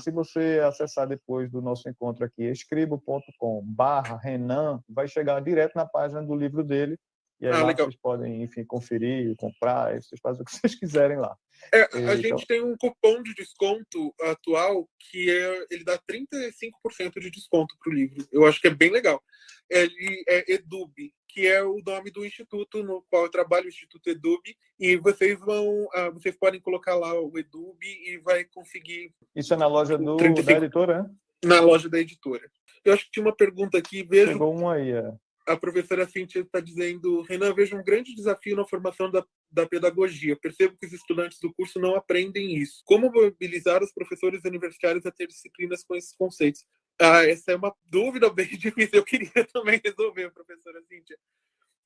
[0.00, 5.84] Se você acessar depois do nosso encontro aqui, escribo.com barra Renan, vai chegar direto na
[5.84, 6.98] página do livro dele,
[7.40, 11.18] e aí ah, lá vocês podem, enfim, conferir, comprar, vocês fazem o que vocês quiserem
[11.18, 11.36] lá.
[11.72, 12.16] É, a então...
[12.16, 17.92] gente tem um cupom de desconto atual que é, ele dá 35% de desconto para
[17.92, 18.26] o livro.
[18.32, 19.22] Eu acho que é bem legal.
[19.70, 20.92] Ele é Edub,
[21.28, 24.40] que é o nome do instituto no qual eu trabalho, o Instituto Edub,
[24.80, 29.12] e vocês vão, uh, vocês podem colocar lá o Edub e vai conseguir.
[29.36, 30.46] Isso é na loja do, 35...
[30.46, 31.02] da editora?
[31.02, 31.10] Né?
[31.44, 32.50] Na loja da editora.
[32.84, 34.32] Eu acho que tinha uma pergunta aqui, vejo.
[34.32, 35.12] Chegou uma aí, é
[35.48, 40.36] a professora Cíntia está dizendo: Renan, vejo um grande desafio na formação da, da pedagogia.
[40.36, 42.82] Percebo que os estudantes do curso não aprendem isso.
[42.84, 46.64] Como mobilizar os professores universitários a ter disciplinas com esses conceitos?
[47.00, 48.98] Ah, essa é uma dúvida bem difícil.
[48.98, 51.16] Eu queria também resolver, professora Cíntia.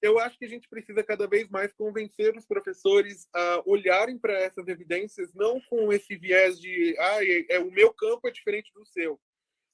[0.01, 4.33] eu acho que a gente precisa cada vez mais convencer os professores a olharem para
[4.33, 8.72] essas evidências não com esse viés de ah, é, é, o meu campo é diferente
[8.75, 9.20] do seu,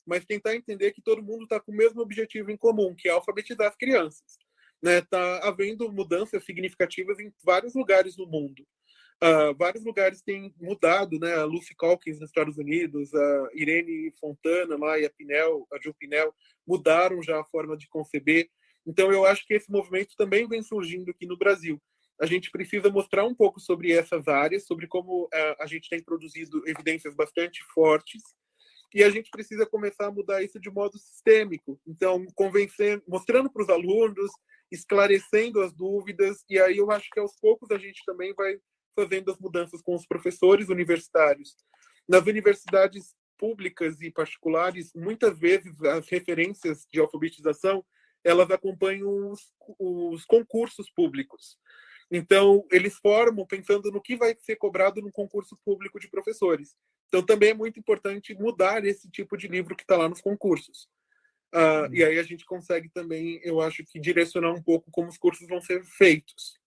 [0.09, 3.12] mas tentar entender que todo mundo está com o mesmo objetivo em comum, que é
[3.12, 4.38] alfabetizar as crianças.
[4.83, 5.03] Né?
[5.03, 8.66] Tá havendo mudanças significativas em vários lugares do mundo.
[9.23, 11.35] Uh, vários lugares têm mudado, né?
[11.35, 15.92] A Lucy Calkins nos Estados Unidos, a Irene Fontana lá e a Pinel, a Jill
[15.94, 16.33] Pinel,
[16.64, 18.49] mudaram já a forma de conceber.
[18.87, 21.83] Então, eu acho que esse movimento também vem surgindo aqui no Brasil.
[22.21, 26.01] A gente precisa mostrar um pouco sobre essas áreas, sobre como uh, a gente tem
[26.01, 28.23] produzido evidências bastante fortes,
[28.94, 31.81] e a gente precisa começar a mudar isso de modo sistêmico.
[31.87, 34.31] Então, convencendo, mostrando para os alunos,
[34.70, 38.59] esclarecendo as dúvidas, e aí eu acho que aos poucos a gente também vai
[38.94, 41.57] fazendo as mudanças com os professores universitários.
[42.09, 47.85] Nas universidades públicas e particulares, muitas vezes as referências de alfabetização
[48.24, 49.40] elas acompanham os,
[49.79, 51.57] os concursos públicos.
[52.11, 56.74] Então, eles formam pensando no que vai ser cobrado no concurso público de professores.
[57.09, 60.88] Então, também é muito importante mudar esse tipo de livro que está lá nos concursos.
[61.55, 65.16] Uh, e aí a gente consegue também, eu acho que, direcionar um pouco como os
[65.16, 66.59] cursos vão ser feitos.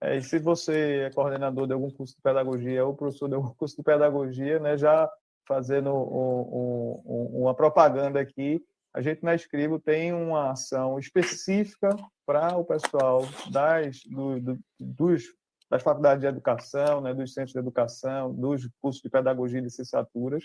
[0.00, 3.52] É, e se você é coordenador de algum curso de pedagogia ou professor de algum
[3.54, 5.10] curso de pedagogia, né, já
[5.46, 8.62] fazendo um, um, uma propaganda aqui,
[8.94, 11.90] a gente na Escribo tem uma ação específica
[12.24, 15.24] para o pessoal das, do, do, dos,
[15.70, 20.44] das faculdades de educação, né, dos centros de educação, dos cursos de pedagogia e licenciaturas,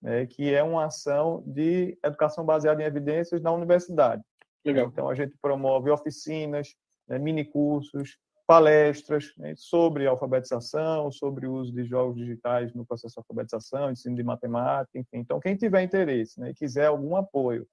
[0.00, 4.22] né, que é uma ação de educação baseada em evidências na universidade.
[4.64, 4.86] Legal.
[4.86, 6.74] Então, a gente promove oficinas,
[7.08, 13.14] né, mini cursos, palestras né, sobre alfabetização, sobre o uso de jogos digitais no processo
[13.14, 15.18] de alfabetização, ensino de matemática, enfim.
[15.18, 17.64] Então, quem tiver interesse né, e quiser algum apoio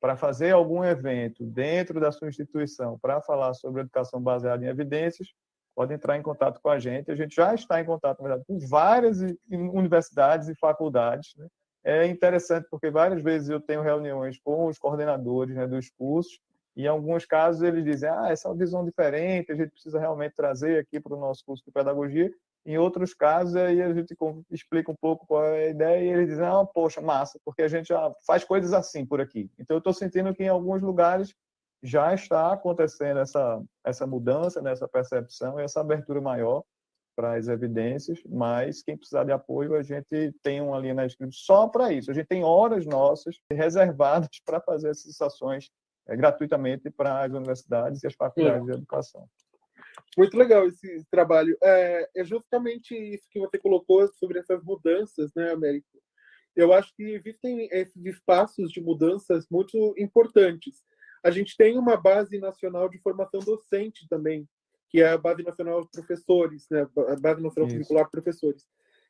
[0.00, 5.28] para fazer algum evento dentro da sua instituição para falar sobre educação baseada em evidências,
[5.74, 7.10] pode entrar em contato com a gente.
[7.10, 9.18] A gente já está em contato, na verdade, com várias
[9.50, 11.34] universidades e faculdades.
[11.36, 11.46] Né?
[11.84, 16.38] É interessante porque várias vezes eu tenho reuniões com os coordenadores né, dos cursos
[16.76, 19.98] e em alguns casos eles dizem, ah, essa é uma visão diferente, a gente precisa
[19.98, 22.30] realmente trazer aqui para o nosso curso de pedagogia.
[22.64, 24.16] Em outros casos, aí a gente
[24.50, 27.68] explica um pouco qual é a ideia e eles dizem, ah, poxa, massa, porque a
[27.68, 29.50] gente já faz coisas assim por aqui.
[29.58, 31.34] Então, eu estou sentindo que em alguns lugares
[31.82, 36.62] já está acontecendo essa, essa mudança, né, essa percepção e essa abertura maior
[37.14, 41.32] para as evidências, mas quem precisar de apoio, a gente tem uma linha na escrita
[41.34, 42.10] só para isso.
[42.10, 45.70] A gente tem horas nossas reservadas para fazer essas ações
[46.08, 49.28] é, gratuitamente para as universidades e as faculdades de educação.
[50.16, 51.56] Muito legal esse trabalho.
[51.62, 55.86] É, é, justamente isso que você colocou sobre essas mudanças, né, Américo?
[56.54, 60.82] Eu acho que existem esses espaços de mudanças muito importantes.
[61.22, 64.48] A gente tem uma base nacional de formação docente também,
[64.88, 67.76] que é a Base Nacional de Professores, né, a Base Nacional isso.
[67.76, 68.66] Curricular de Professores,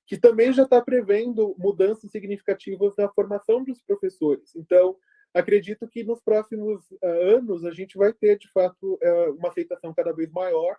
[0.07, 4.55] que também já está prevendo mudanças significativas na formação dos professores.
[4.55, 4.97] Então,
[5.33, 9.95] acredito que nos próximos uh, anos a gente vai ter, de fato, uh, uma aceitação
[9.95, 10.77] cada vez maior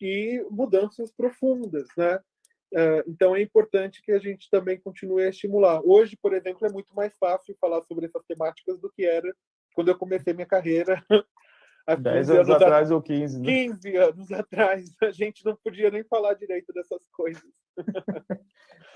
[0.00, 2.20] e mudanças profundas, né?
[2.72, 5.80] Uh, então é importante que a gente também continue a estimular.
[5.84, 9.34] Hoje, por exemplo, é muito mais fácil falar sobre essas temáticas do que era
[9.78, 11.00] quando eu comecei minha carreira.
[11.86, 13.46] Há 10 anos, anos atrás ou 15, né?
[13.46, 14.92] 15 anos atrás.
[15.00, 17.44] A gente não podia nem falar direito dessas coisas.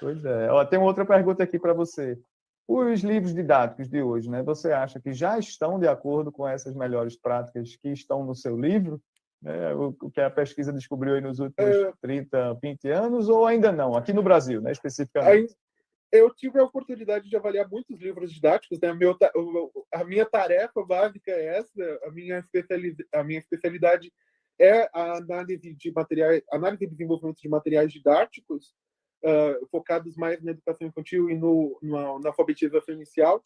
[0.01, 0.51] pois é.
[0.51, 2.19] Ó, tem outra pergunta aqui para você.
[2.67, 4.43] Os livros didáticos de hoje, né?
[4.43, 8.59] Você acha que já estão de acordo com essas melhores práticas que estão no seu
[8.59, 9.01] livro?
[9.45, 11.93] É, o, que a pesquisa descobriu aí nos últimos é...
[12.01, 13.95] 30, 20 anos, ou ainda não?
[13.95, 15.55] Aqui no Brasil, né, especificamente?
[16.13, 18.79] Eu tive a oportunidade de avaliar muitos livros didáticos.
[18.79, 18.93] Né?
[18.93, 19.17] Meu,
[19.91, 22.01] a minha tarefa básica é essa.
[22.05, 24.13] A minha, especialidade, a minha especialidade
[24.59, 28.75] é a análise de materiais, análise e desenvolvimento de materiais didáticos
[29.25, 33.43] uh, focados mais na educação infantil e no, na, na alfabetização inicial.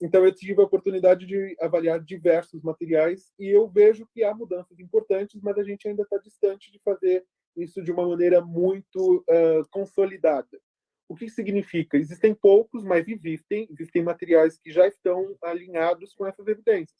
[0.00, 4.78] Então, eu tive a oportunidade de avaliar diversos materiais e eu vejo que há mudanças
[4.78, 7.24] importantes, mas a gente ainda está distante de fazer
[7.56, 10.58] isso de uma maneira muito uh, consolidada.
[11.08, 11.96] O que significa?
[11.96, 16.98] Existem poucos, mas existem, existem materiais que já estão alinhados com essas evidências.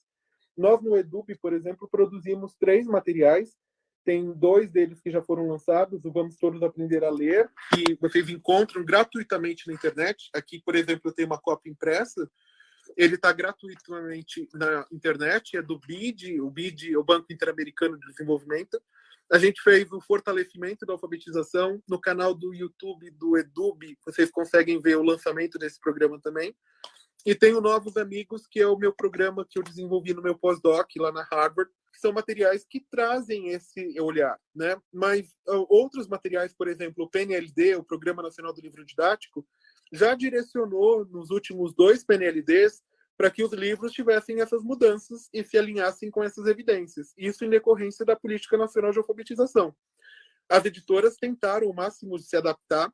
[0.57, 3.57] Nós, no Edup, por exemplo, produzimos três materiais
[4.09, 8.27] tem dois deles que já foram lançados, o Vamos Todos Aprender a Ler, que vocês
[8.31, 10.31] encontram gratuitamente na internet.
[10.35, 12.27] Aqui, por exemplo, eu tenho uma cópia impressa.
[12.97, 18.07] Ele está gratuitamente na internet, é do BID, o BID é o Banco Interamericano de
[18.07, 18.81] Desenvolvimento.
[19.31, 23.97] A gente fez o fortalecimento da alfabetização no canal do YouTube do Edub.
[24.07, 26.57] Vocês conseguem ver o lançamento desse programa também.
[27.27, 30.89] E tenho Novos Amigos, que é o meu programa que eu desenvolvi no meu pós-doc
[30.97, 34.81] lá na Harvard, que são materiais que trazem esse olhar, né?
[34.91, 35.35] Mas
[35.69, 39.47] outros materiais, por exemplo, o PNLD, o Programa Nacional do Livro Didático,
[39.93, 42.83] já direcionou nos últimos dois PNLDs
[43.19, 47.13] para que os livros tivessem essas mudanças e se alinhassem com essas evidências.
[47.19, 49.75] Isso em decorrência da Política Nacional de Alfabetização.
[50.49, 52.91] As editoras tentaram o máximo de se adaptar,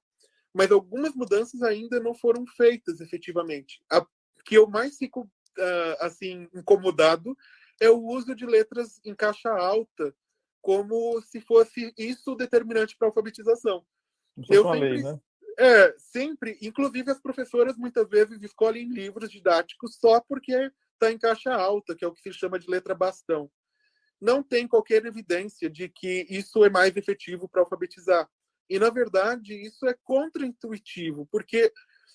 [0.55, 3.85] mas algumas mudanças ainda não foram feitas efetivamente.
[3.93, 4.05] A
[4.47, 7.37] que eu mais fico uh, assim incomodado
[7.81, 10.14] é o uso de letras em caixa alta,
[10.62, 13.85] como se fosse isso determinante para a alfabetização.
[14.49, 15.20] Eu sempre, lei, né?
[15.59, 21.52] É, sempre, inclusive as professoras muitas vezes escolhem livros didáticos só porque está em caixa
[21.52, 23.50] alta, que é o que se chama de letra bastão.
[24.20, 28.28] Não tem qualquer evidência de que isso é mais efetivo para alfabetizar.
[28.68, 31.70] E, na verdade, isso é contraintuitivo, porque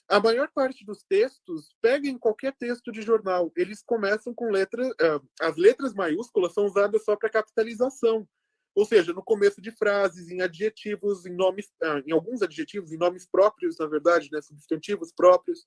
[0.09, 4.87] a maior parte dos textos, peguem qualquer texto de jornal, eles começam com letras.
[4.89, 8.27] Uh, as letras maiúsculas são usadas só para capitalização.
[8.75, 12.97] Ou seja, no começo de frases, em adjetivos, em nomes, uh, em alguns adjetivos, em
[12.97, 15.65] nomes próprios, na verdade, né, substantivos próprios.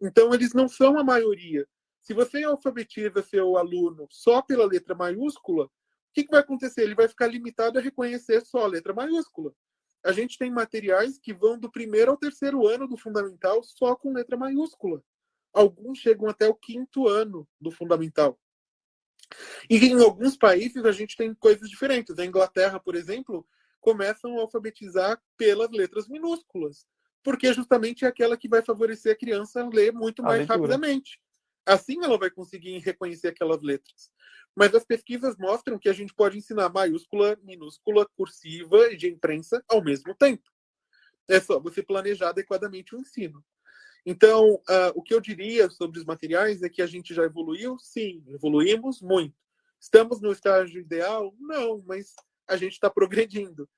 [0.00, 1.66] Então, eles não são a maioria.
[2.00, 5.70] Se você alfabetiza seu aluno só pela letra maiúscula, o
[6.14, 6.82] que, que vai acontecer?
[6.82, 9.54] Ele vai ficar limitado a reconhecer só a letra maiúscula
[10.02, 14.12] a gente tem materiais que vão do primeiro ao terceiro ano do fundamental só com
[14.12, 15.02] letra maiúscula.
[15.52, 18.38] Alguns chegam até o quinto ano do fundamental.
[19.68, 22.18] E em alguns países a gente tem coisas diferentes.
[22.18, 23.46] A Inglaterra, por exemplo,
[23.80, 26.86] começam a alfabetizar pelas letras minúsculas,
[27.22, 31.20] porque justamente é aquela que vai favorecer a criança a ler muito mais rapidamente.
[31.66, 34.10] Assim ela vai conseguir reconhecer aquelas letras.
[34.56, 39.62] Mas as pesquisas mostram que a gente pode ensinar maiúscula, minúscula, cursiva e de imprensa
[39.68, 40.42] ao mesmo tempo.
[41.28, 43.44] É só você planejar adequadamente o ensino.
[44.04, 47.78] Então, uh, o que eu diria sobre os materiais é que a gente já evoluiu?
[47.78, 49.34] Sim, evoluímos muito.
[49.80, 51.34] Estamos no estágio ideal?
[51.38, 52.14] Não, mas
[52.48, 53.68] a gente está progredindo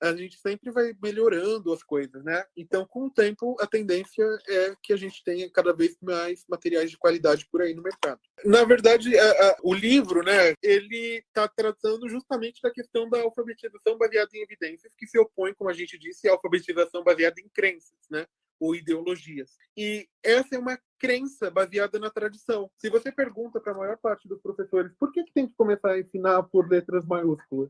[0.00, 2.44] a gente sempre vai melhorando as coisas, né?
[2.56, 6.90] Então, com o tempo, a tendência é que a gente tenha cada vez mais materiais
[6.90, 8.20] de qualidade por aí no mercado.
[8.44, 13.96] Na verdade, a, a, o livro, né, ele está tratando justamente da questão da alfabetização
[13.96, 17.98] baseada em evidências, que se opõe, como a gente disse, à alfabetização baseada em crenças,
[18.10, 18.26] né?
[18.60, 19.56] Ou ideologias.
[19.76, 22.70] E essa é uma crença baseada na tradição.
[22.78, 25.92] Se você pergunta para a maior parte dos professores por que, que tem que começar
[25.92, 27.68] a ensinar por letras maiúsculas,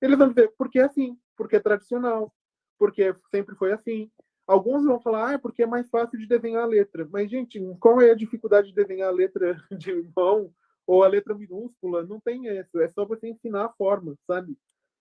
[0.00, 2.34] eles vão dizer, porque é assim, porque é tradicional,
[2.78, 4.10] porque sempre foi assim.
[4.46, 7.08] Alguns vão falar, ah, é porque é mais fácil de desenhar a letra.
[7.10, 10.52] Mas, gente, qual é a dificuldade de desenhar a letra de mão
[10.86, 12.04] ou a letra minúscula?
[12.04, 12.80] Não tem isso.
[12.80, 14.56] É só você ensinar a forma, sabe?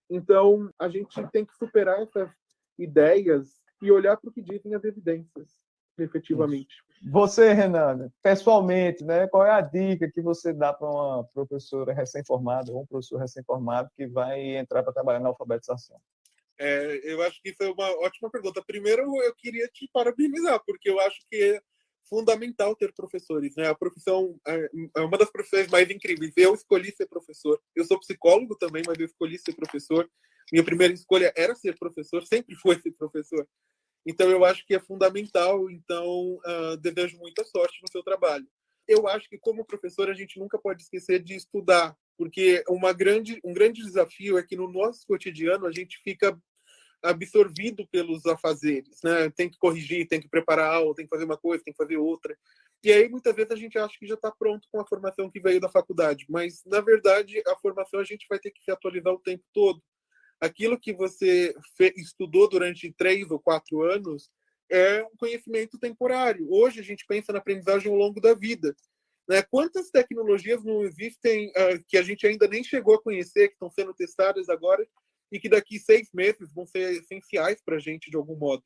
[0.09, 2.29] Então, a gente tem que superar essas
[2.77, 5.57] ideias e olhar para o que dizem as evidências,
[5.97, 6.75] efetivamente.
[7.09, 12.71] Você, Renata, pessoalmente, né, qual é a dica que você dá para uma professora recém-formada
[12.71, 15.97] ou um professor recém-formado que vai entrar para trabalhar na alfabetização?
[16.59, 18.63] É, eu acho que isso é uma ótima pergunta.
[18.65, 21.59] Primeiro, eu queria te parabenizar, porque eu acho que
[22.09, 23.55] fundamental ter professores.
[23.55, 23.67] Né?
[23.67, 26.31] A profissão é, é uma das profissões mais incríveis.
[26.35, 27.59] Eu escolhi ser professor.
[27.75, 30.09] Eu sou psicólogo também, mas eu escolhi ser professor.
[30.51, 33.47] Minha primeira escolha era ser professor, sempre foi ser professor.
[34.05, 35.69] Então, eu acho que é fundamental.
[35.69, 38.47] Então, uh, desejo muita sorte no seu trabalho.
[38.87, 43.39] Eu acho que, como professor, a gente nunca pode esquecer de estudar, porque uma grande,
[43.43, 46.37] um grande desafio é que no nosso cotidiano a gente fica
[47.03, 49.29] absorvido pelos afazeres, né?
[49.31, 51.97] Tem que corrigir, tem que preparar aula, tem que fazer uma coisa, tem que fazer
[51.97, 52.37] outra.
[52.83, 55.39] E aí muitas vezes a gente acha que já está pronto com a formação que
[55.39, 59.13] veio da faculdade, mas na verdade a formação a gente vai ter que se atualizar
[59.13, 59.81] o tempo todo
[60.41, 61.53] aquilo que você
[61.95, 64.29] estudou durante três ou quatro anos
[64.69, 66.47] é um conhecimento temporário.
[66.49, 68.75] Hoje a gente pensa na aprendizagem ao longo da vida.
[69.29, 69.43] Né?
[69.43, 73.69] Quantas tecnologias não existem uh, que a gente ainda nem chegou a conhecer, que estão
[73.69, 74.85] sendo testadas agora
[75.31, 78.63] e que daqui seis meses vão ser essenciais para a gente de algum modo?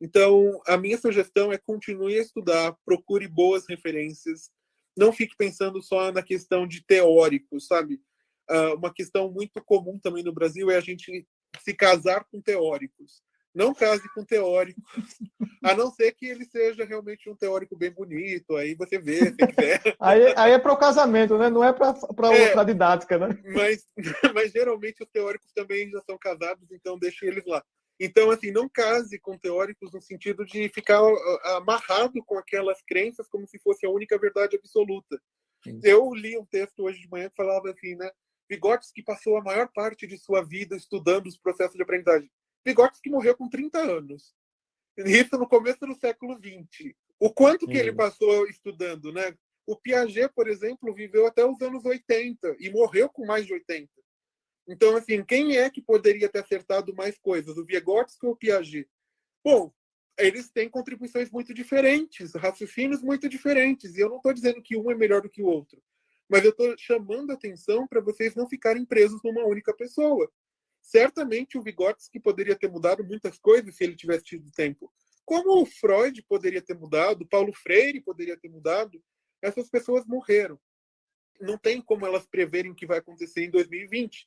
[0.00, 4.50] Então, a minha sugestão é continue a estudar, procure boas referências,
[4.96, 8.00] não fique pensando só na questão de teórico, sabe?
[8.50, 11.26] uh, uma questão muito comum também no Brasil é a gente
[11.62, 13.22] se casar com teóricos.
[13.54, 14.82] Não case com teóricos,
[15.62, 19.36] a não ser que ele seja realmente um teórico bem bonito, aí você vê, se
[19.36, 19.80] quiser.
[19.98, 21.50] aí, aí é para o casamento, né?
[21.50, 21.94] não é para
[22.32, 23.18] é, a didática.
[23.18, 23.38] Né?
[23.52, 23.86] Mas,
[24.34, 27.62] mas geralmente os teóricos também já são casados, então deixe eles lá.
[27.98, 31.02] Então, assim, não case com teóricos no sentido de ficar
[31.56, 35.20] amarrado com aquelas crenças como se fosse a única verdade absoluta.
[35.62, 35.78] Sim.
[35.84, 38.10] Eu li um texto hoje de manhã que falava assim, né?
[38.48, 42.30] Vygotsky passou a maior parte de sua vida estudando os processos de aprendizagem.
[42.64, 44.34] Vygotsky morreu com 30 anos.
[44.96, 46.94] Isso no começo do século XX.
[47.18, 49.34] O quanto que ele passou estudando, né?
[49.66, 53.88] O Piaget, por exemplo, viveu até os anos 80 e morreu com mais de 80.
[54.66, 58.88] Então, assim, quem é que poderia ter acertado mais coisas, o Vygotsky ou o Piaget?
[59.44, 59.72] Bom,
[60.18, 64.90] eles têm contribuições muito diferentes, raciocínios muito diferentes, e eu não estou dizendo que um
[64.90, 65.82] é melhor do que o outro,
[66.28, 70.30] mas eu estou chamando a atenção para vocês não ficarem presos numa única pessoa.
[70.80, 74.92] Certamente o Vygotsky poderia ter mudado muitas coisas se ele tivesse tido tempo.
[75.24, 79.02] Como o Freud poderia ter mudado, Paulo Freire poderia ter mudado,
[79.40, 80.58] essas pessoas morreram.
[81.40, 84.26] Não tem como elas preverem o que vai acontecer em 2020,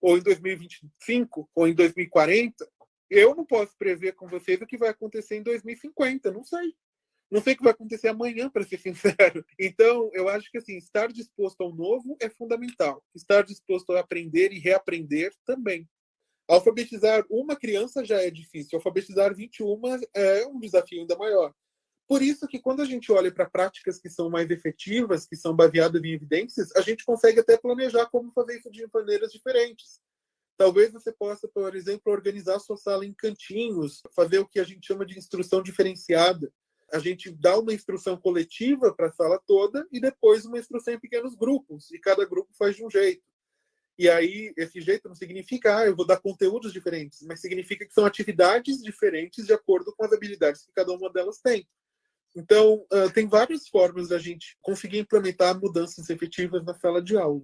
[0.00, 2.68] ou em 2025, ou em 2040.
[3.08, 6.74] Eu não posso prever com vocês o que vai acontecer em 2050, não sei.
[7.32, 9.42] Não sei o que vai acontecer amanhã, para ser sincero.
[9.58, 13.02] Então, eu acho que assim, estar disposto ao novo é fundamental.
[13.14, 15.88] Estar disposto a aprender e reaprender também.
[16.46, 19.80] Alfabetizar uma criança já é difícil, alfabetizar 21
[20.14, 21.54] é um desafio ainda maior.
[22.06, 25.56] Por isso que quando a gente olha para práticas que são mais efetivas, que são
[25.56, 30.02] baseadas em evidências, a gente consegue até planejar como fazer isso de maneiras diferentes.
[30.58, 34.86] Talvez você possa, por exemplo, organizar sua sala em cantinhos, fazer o que a gente
[34.86, 36.52] chama de instrução diferenciada.
[36.92, 41.00] A gente dá uma instrução coletiva para a sala toda e depois uma instrução em
[41.00, 43.22] pequenos grupos, e cada grupo faz de um jeito.
[43.98, 47.92] E aí, esse jeito não significa, ah, eu vou dar conteúdos diferentes, mas significa que
[47.92, 51.66] são atividades diferentes de acordo com as habilidades que cada uma delas tem.
[52.34, 57.42] Então, uh, tem várias formas da gente conseguir implementar mudanças efetivas na sala de aula.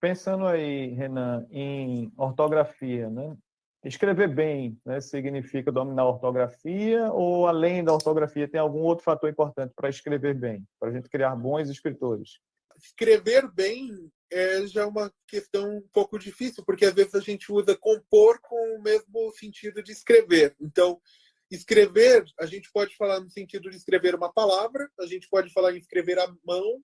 [0.00, 3.36] Pensando aí, Renan, em ortografia, né?
[3.84, 9.30] Escrever bem né, significa dominar a ortografia ou, além da ortografia, tem algum outro fator
[9.30, 12.40] importante para escrever bem, para a gente criar bons escritores?
[12.76, 17.76] Escrever bem é já uma questão um pouco difícil, porque às vezes a gente usa
[17.76, 20.54] compor com o mesmo sentido de escrever.
[20.60, 21.00] Então,
[21.50, 25.72] Escrever, a gente pode falar no sentido de escrever uma palavra, a gente pode falar
[25.72, 26.82] em escrever à mão,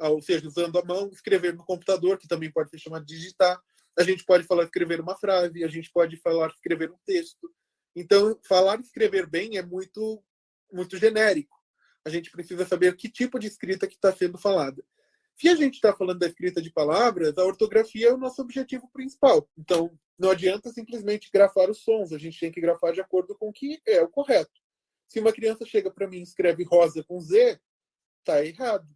[0.00, 3.58] ou seja, usando a mão, escrever no computador, que também pode ser chamado de digitar.
[3.98, 7.52] A gente pode falar escrever uma frase, a gente pode falar escrever um texto.
[7.94, 10.22] Então, falar escrever bem é muito,
[10.72, 11.56] muito genérico.
[12.04, 14.82] A gente precisa saber que tipo de escrita que está sendo falada.
[15.36, 18.88] Se a gente está falando da escrita de palavras, a ortografia é o nosso objetivo
[18.92, 19.48] principal.
[19.56, 23.48] Então, não adianta simplesmente grafar os sons, a gente tem que grafar de acordo com
[23.48, 24.52] o que é o correto.
[25.08, 27.60] Se uma criança chega para mim e escreve rosa com Z,
[28.24, 28.86] tá errado.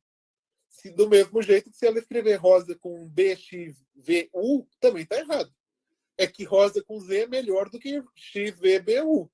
[0.68, 5.52] Se, do mesmo jeito que se ela escrever rosa com BXVU, também tá errado.
[6.18, 9.30] É que rosa com Z é melhor do que XVBU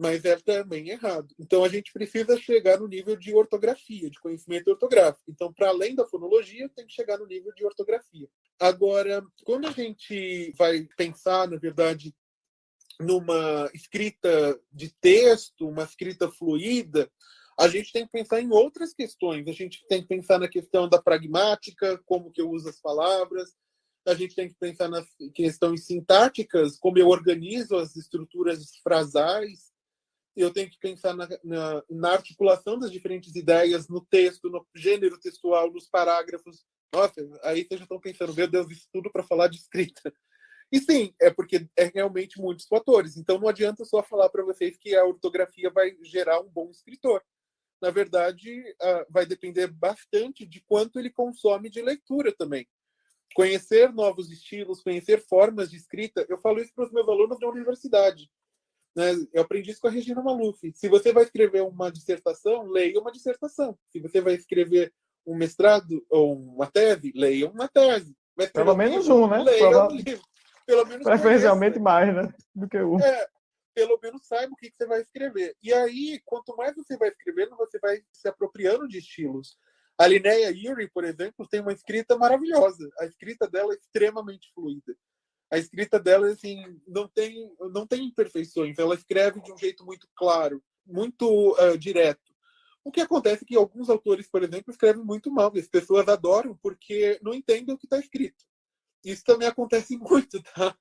[0.00, 1.34] mas é também errado.
[1.38, 5.30] Então a gente precisa chegar no nível de ortografia, de conhecimento ortográfico.
[5.30, 8.26] Então, para além da fonologia, tem que chegar no nível de ortografia.
[8.58, 12.14] Agora, quando a gente vai pensar, na verdade,
[12.98, 17.10] numa escrita de texto, uma escrita fluida,
[17.60, 19.46] a gente tem que pensar em outras questões.
[19.46, 23.50] A gente tem que pensar na questão da pragmática, como que eu uso as palavras.
[24.06, 29.70] A gente tem que pensar nas questões sintáticas, como eu organizo as estruturas frasais
[30.36, 35.18] eu tenho que pensar na, na, na, articulação das diferentes ideias no texto, no gênero
[35.18, 36.64] textual, nos parágrafos.
[36.92, 40.12] Nossa, aí vocês já estão pensando, meu Deus, isso tudo para falar de escrita.
[40.72, 43.16] E sim, é porque é realmente muitos fatores.
[43.16, 47.22] Então não adianta só falar para vocês que a ortografia vai gerar um bom escritor.
[47.80, 48.62] Na verdade,
[49.08, 52.68] vai depender bastante de quanto ele consome de leitura também.
[53.34, 56.26] Conhecer novos estilos, conhecer formas de escrita.
[56.28, 58.28] Eu falo isso para os meus alunos da universidade
[58.94, 59.12] né?
[59.32, 60.72] Eu aprendi isso com a Regina Maluf.
[60.74, 63.76] Se você vai escrever uma dissertação, leia uma dissertação.
[63.90, 64.92] Se você vai escrever
[65.26, 68.14] um mestrado ou uma tese, leia uma tese.
[68.52, 69.42] Pelo menos um, né?
[69.42, 69.92] Leia Prova...
[69.92, 70.22] um livro.
[70.66, 72.32] Pelo menos Preferencialmente mais, né?
[72.54, 72.98] Do que um.
[73.00, 73.28] É,
[73.80, 75.56] pelo menos saiba o que, que você vai escrever.
[75.62, 79.56] E aí, quanto mais você vai escrevendo, você vai se apropriando de estilos.
[79.96, 82.90] A Linnea Yuri, por exemplo, tem uma escrita maravilhosa.
[82.98, 84.94] A escrita dela é extremamente fluida
[85.50, 90.06] a escrita dela assim não tem não tem imperfeições ela escreve de um jeito muito
[90.14, 92.30] claro muito uh, direto
[92.84, 96.56] o que acontece é que alguns autores por exemplo escrevem muito mal as pessoas adoram
[96.62, 98.44] porque não entendem o que está escrito
[99.04, 100.76] isso também acontece muito tá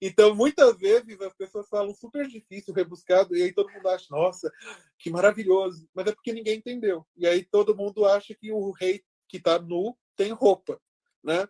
[0.00, 4.50] então muitas vezes as pessoas falam super difícil rebuscado e aí todo mundo acha nossa
[4.98, 9.02] que maravilhoso mas é porque ninguém entendeu e aí todo mundo acha que o rei
[9.28, 10.80] que está nu tem roupa
[11.22, 11.48] né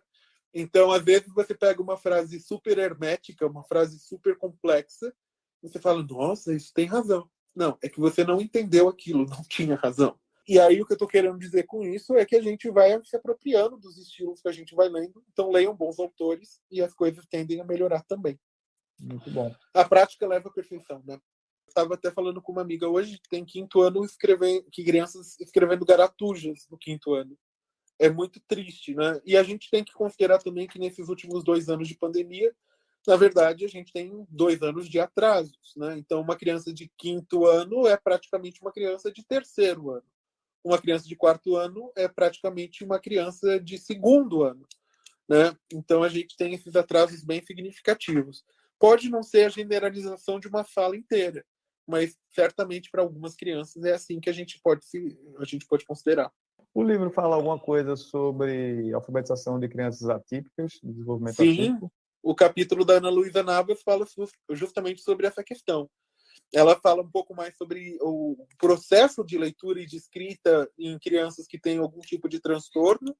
[0.53, 5.13] então, às vezes, você pega uma frase super hermética, uma frase super complexa,
[5.61, 7.29] você fala, nossa, isso tem razão.
[7.55, 10.17] Não, é que você não entendeu aquilo, não tinha razão.
[10.49, 12.99] E aí, o que eu estou querendo dizer com isso é que a gente vai
[13.05, 15.23] se apropriando dos estilos que a gente vai lendo.
[15.31, 18.39] Então, leiam bons autores e as coisas tendem a melhorar também.
[18.99, 19.55] Muito bom.
[19.75, 21.21] A prática leva à perfeição, né?
[21.67, 25.85] Estava até falando com uma amiga hoje que tem quinto ano escrevendo, que crianças escrevendo
[25.85, 27.37] garatujas no quinto ano.
[27.99, 29.21] É muito triste, né?
[29.23, 32.51] E a gente tem que considerar também que nesses últimos dois anos de pandemia,
[33.07, 35.95] na verdade, a gente tem dois anos de atrasos, né?
[35.99, 40.03] Então, uma criança de quinto ano é praticamente uma criança de terceiro ano.
[40.63, 44.65] Uma criança de quarto ano é praticamente uma criança de segundo ano,
[45.27, 45.55] né?
[45.73, 48.43] Então, a gente tem esses atrasos bem significativos.
[48.77, 51.45] Pode não ser a generalização de uma fala inteira,
[51.87, 55.85] mas certamente para algumas crianças é assim que a gente pode se, a gente pode
[55.85, 56.31] considerar.
[56.73, 61.91] O livro fala alguma coisa sobre alfabetização de crianças atípicas, desenvolvimento Sim, atípico?
[62.21, 64.05] o capítulo da Ana Luísa Navas fala
[64.51, 65.89] justamente sobre essa questão.
[66.53, 71.45] Ela fala um pouco mais sobre o processo de leitura e de escrita em crianças
[71.47, 73.15] que têm algum tipo de transtorno,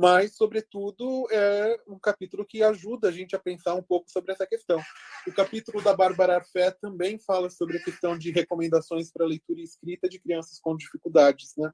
[0.00, 4.46] mas, sobretudo, é um capítulo que ajuda a gente a pensar um pouco sobre essa
[4.46, 4.80] questão.
[5.26, 9.64] O capítulo da Bárbara Arfé também fala sobre a questão de recomendações para leitura e
[9.64, 11.70] escrita de crianças com dificuldades, né?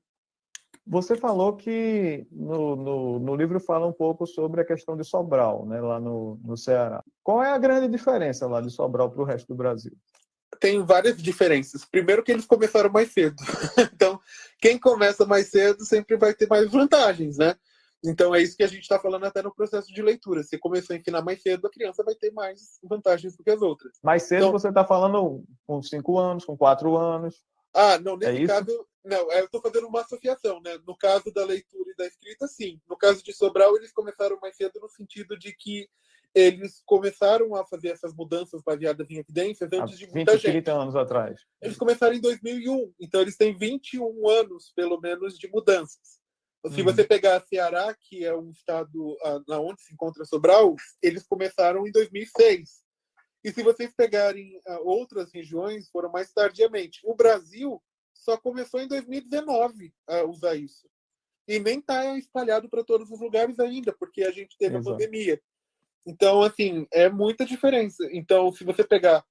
[0.84, 5.66] Você falou que no, no, no, livro fala um pouco sobre a questão de Sobral,
[5.66, 7.04] né, lá no, no Ceará.
[7.22, 9.92] Qual é a grande diferença lá de Sobral para o resto do Brasil?
[10.60, 11.84] Tem várias diferenças.
[11.84, 13.36] Primeiro que eles começaram mais cedo.
[13.94, 14.20] então,
[14.60, 17.56] quem começa mais cedo sempre vai ter mais vantagens, né?
[18.04, 20.42] Então é isso que a gente está falando até no processo de leitura.
[20.42, 23.62] Se começou a ensinar mais cedo, a criança vai ter mais vantagens do que as
[23.62, 23.98] outras.
[24.02, 27.42] Mais cedo então, você está falando com cinco anos, com quatro anos.
[27.74, 30.78] Ah, não, nesse é caso, não, é, eu estou fazendo uma associação, né?
[30.86, 32.80] No caso da leitura e da escrita, sim.
[32.88, 35.88] No caso de Sobral, eles começaram mais cedo no sentido de que
[36.36, 40.52] eles começaram a fazer essas mudanças baseadas em evidências antes Há de muita 20, gente.
[40.52, 41.40] 30 anos atrás.
[41.62, 46.20] Eles começaram em 2001, então eles têm 21 anos, pelo menos, de mudanças.
[46.70, 46.84] Se uhum.
[46.84, 51.86] você pegar Ceará, que é um estado ah, na onde se encontra Sobral, eles começaram
[51.86, 52.84] em 2006.
[53.42, 57.00] E se vocês pegarem uh, outras regiões, foram mais tardiamente.
[57.04, 57.82] O Brasil
[58.12, 60.86] só começou em 2019 a usar isso.
[61.48, 64.90] E nem está espalhado para todos os lugares ainda, porque a gente teve Exato.
[64.90, 65.40] a pandemia.
[66.06, 68.08] Então, assim, é muita diferença.
[68.12, 69.24] Então, se você pegar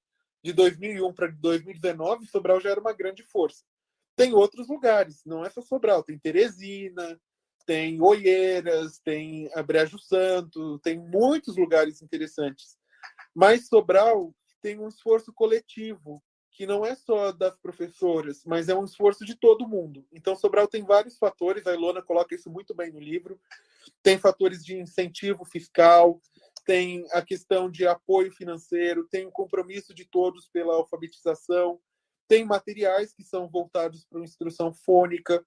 [0.44, 3.64] de 2001 para 2019, Sobral já era uma grande força.
[4.14, 7.20] Tem outros lugares, não é só Sobral, tem Teresina,
[7.66, 12.78] tem Oeiras, tem Brejo Santo, tem muitos lugares interessantes.
[13.34, 18.84] Mas Sobral tem um esforço coletivo, que não é só das professoras, mas é um
[18.84, 20.06] esforço de todo mundo.
[20.10, 23.38] Então, Sobral tem vários fatores, a Ilona coloca isso muito bem no livro.
[24.02, 26.18] Tem fatores de incentivo fiscal,
[26.66, 31.80] tem a questão de apoio financeiro, tem o compromisso de todos pela alfabetização,
[32.28, 35.46] tem materiais que são voltados para instrução fônica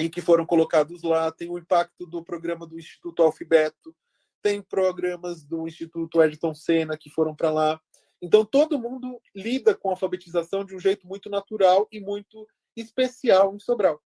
[0.00, 3.94] e que foram colocados lá, tem o impacto do programa do Instituto Alfabeto,
[4.42, 7.80] tem programas do Instituto Edson Senna que foram para lá.
[8.20, 13.54] Então, todo mundo lida com a alfabetização de um jeito muito natural e muito especial
[13.54, 14.00] em Sobral.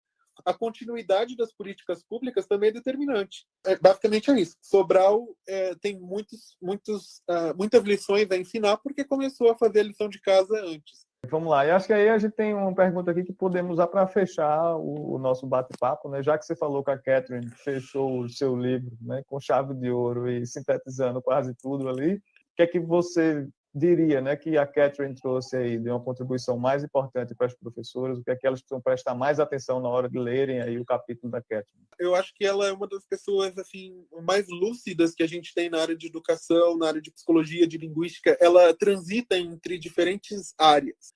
[0.45, 3.47] A continuidade das políticas públicas também é determinante.
[3.65, 4.57] É, basicamente é isso.
[4.61, 9.85] Sobral é, tem muitos, muitos, uh, muitas lições a ensinar porque começou a fazer a
[9.85, 11.11] lição de casa antes.
[11.29, 13.87] Vamos lá, e acho que aí a gente tem uma pergunta aqui que podemos usar
[13.89, 16.23] para fechar o, o nosso bate-papo, né?
[16.23, 19.91] Já que você falou que a Catherine fechou o seu livro né, com chave de
[19.91, 22.21] ouro e sintetizando quase tudo ali, o
[22.57, 26.83] que é que você diria né, que a Catherine trouxe aí de uma contribuição mais
[26.83, 28.19] importante para as professoras?
[28.19, 30.85] O que é que elas precisam prestar mais atenção na hora de lerem aí o
[30.85, 31.87] capítulo da Catherine?
[31.99, 35.71] Eu acho que ela é uma das pessoas assim mais lúcidas que a gente tem
[35.71, 38.37] na área de educação, na área de psicologia, de linguística.
[38.41, 41.15] Ela transita entre diferentes áreas.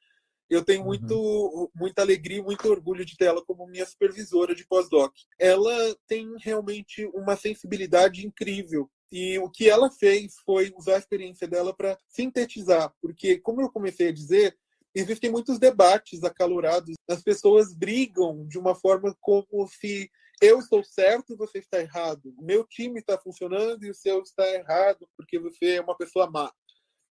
[0.49, 0.87] Eu tenho uhum.
[0.87, 5.13] muito, muita alegria e muito orgulho de ter ela como minha supervisora de pós-doc.
[5.39, 11.47] Ela tem realmente uma sensibilidade incrível e o que ela fez foi usar a experiência
[11.47, 14.57] dela para sintetizar, porque, como eu comecei a dizer,
[14.95, 20.11] existem muitos debates acalorados, as pessoas brigam de uma forma como se
[20.43, 24.47] eu estou certo e você está errado, meu time está funcionando e o seu está
[24.49, 26.53] errado porque você é uma pessoa má.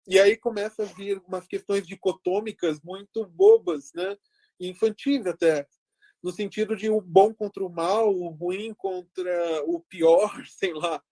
[0.07, 4.17] E aí começa a vir umas questões dicotômicas muito bobas, né?
[4.59, 5.67] infantis até,
[6.23, 11.03] no sentido de o bom contra o mal, o ruim contra o pior, sei lá.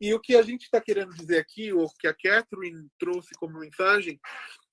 [0.00, 3.60] E o que a gente está querendo dizer aqui, ou que a Catherine trouxe como
[3.60, 4.20] mensagem,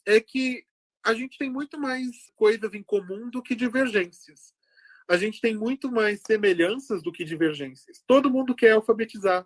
[0.05, 0.65] é que
[1.03, 4.53] a gente tem muito mais coisas em comum do que divergências.
[5.07, 8.03] A gente tem muito mais semelhanças do que divergências.
[8.07, 9.45] Todo mundo quer alfabetizar,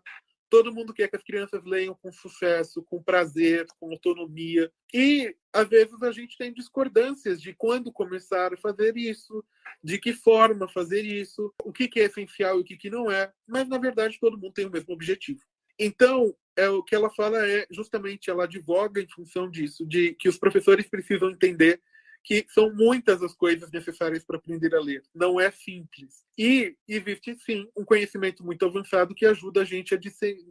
[0.49, 4.71] todo mundo quer que as crianças leiam com sucesso, com prazer, com autonomia.
[4.93, 9.43] E, às vezes, a gente tem discordâncias de quando começar a fazer isso,
[9.83, 13.31] de que forma fazer isso, o que é essencial e o que não é.
[13.47, 15.41] Mas, na verdade, todo mundo tem o mesmo objetivo.
[15.77, 20.29] Então, é, o que ela fala é justamente, ela advoga em função disso, de que
[20.29, 21.81] os professores precisam entender
[22.25, 25.03] que são muitas as coisas necessárias para aprender a ler.
[25.13, 26.25] Não é simples.
[26.35, 29.93] E existe, sim, um conhecimento muito avançado que ajuda a gente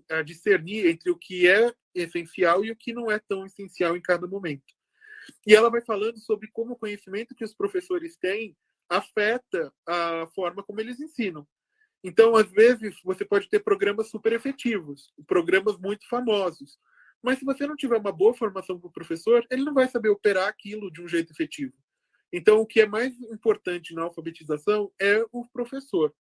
[0.09, 4.01] a discernir entre o que é essencial e o que não é tão essencial em
[4.01, 4.73] cada momento.
[5.45, 8.57] E ela vai falando sobre como o conhecimento que os professores têm
[8.89, 11.45] afeta a forma como eles ensinam.
[12.05, 16.79] Então, às vezes, você pode ter programas super efetivos, programas muito famosos,
[17.23, 20.11] mas se você não tiver uma boa formação para o professor, ele não vai saber
[20.11, 21.73] operar aquilo de um jeito efetivo.
[22.31, 26.15] Então, o que é mais importante na alfabetização é o professor.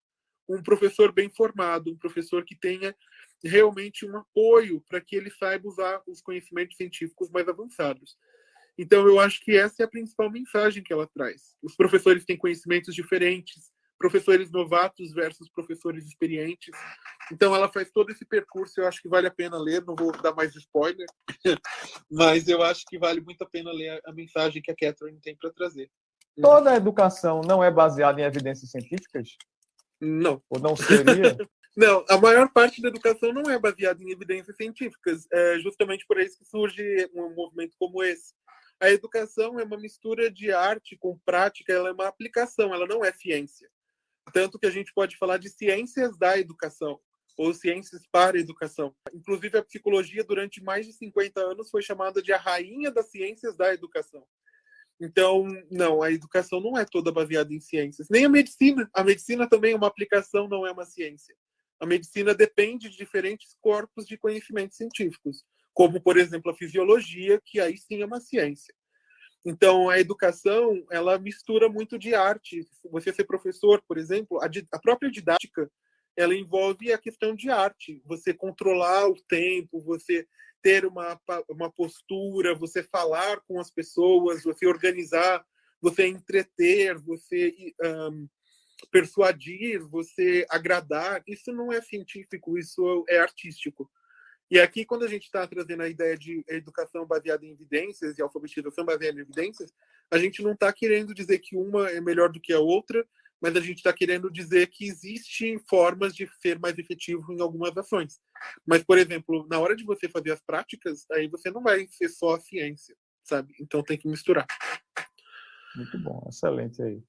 [0.48, 2.96] Um professor bem formado, um professor que tenha
[3.44, 8.16] realmente um apoio para que ele saiba usar os conhecimentos científicos mais avançados.
[8.78, 11.54] Então, eu acho que essa é a principal mensagem que ela traz.
[11.62, 16.74] Os professores têm conhecimentos diferentes, professores novatos versus professores experientes.
[17.32, 20.12] Então ela faz todo esse percurso, eu acho que vale a pena ler, não vou
[20.12, 21.06] dar mais spoiler,
[22.10, 25.36] mas eu acho que vale muito a pena ler a mensagem que a Catherine tem
[25.36, 25.90] para trazer.
[26.40, 29.36] Toda a educação não é baseada em evidências científicas?
[30.00, 30.42] Não.
[30.50, 31.36] Ou não seria?
[31.76, 35.26] Não, a maior parte da educação não é baseada em evidências científicas.
[35.32, 38.32] É justamente por isso que surge um movimento como esse.
[38.80, 43.04] A educação é uma mistura de arte com prática, ela é uma aplicação, ela não
[43.04, 43.68] é ciência.
[44.32, 47.00] Tanto que a gente pode falar de ciências da educação
[47.36, 48.94] ou ciências para a educação.
[49.12, 53.56] Inclusive, a psicologia, durante mais de 50 anos, foi chamada de a rainha das ciências
[53.56, 54.24] da educação.
[55.00, 58.08] Então, não, a educação não é toda baseada em ciências.
[58.08, 58.88] Nem a medicina.
[58.94, 61.34] A medicina também é uma aplicação, não é uma ciência.
[61.80, 67.58] A medicina depende de diferentes corpos de conhecimentos científicos, como, por exemplo, a fisiologia, que
[67.58, 68.72] aí sim é uma ciência.
[69.44, 72.66] Então, a educação, ela mistura muito de arte.
[72.90, 75.70] Você ser professor, por exemplo, a, a, própria didática,
[76.16, 78.00] ela envolve a questão de arte.
[78.06, 80.26] Você controlar o tempo, você
[80.62, 81.20] ter uma,
[81.50, 85.44] uma postura, você falar com as pessoas, você organizar,
[85.78, 88.26] você entreter, você um,
[88.90, 91.22] persuadir, você agradar.
[91.26, 93.90] Isso não é científico, isso é artístico.
[94.54, 98.22] E aqui, quando a gente está trazendo a ideia de educação baseada em evidências e
[98.22, 99.74] alfabetização baseada em evidências,
[100.08, 103.04] a gente não está querendo dizer que uma é melhor do que a outra,
[103.40, 107.76] mas a gente está querendo dizer que existem formas de ser mais efetivo em algumas
[107.76, 108.20] ações.
[108.64, 112.08] Mas, por exemplo, na hora de você fazer as práticas, aí você não vai ser
[112.08, 112.94] só a ciência,
[113.24, 113.56] sabe?
[113.60, 114.46] Então tem que misturar.
[115.74, 117.02] Muito bom, excelente aí.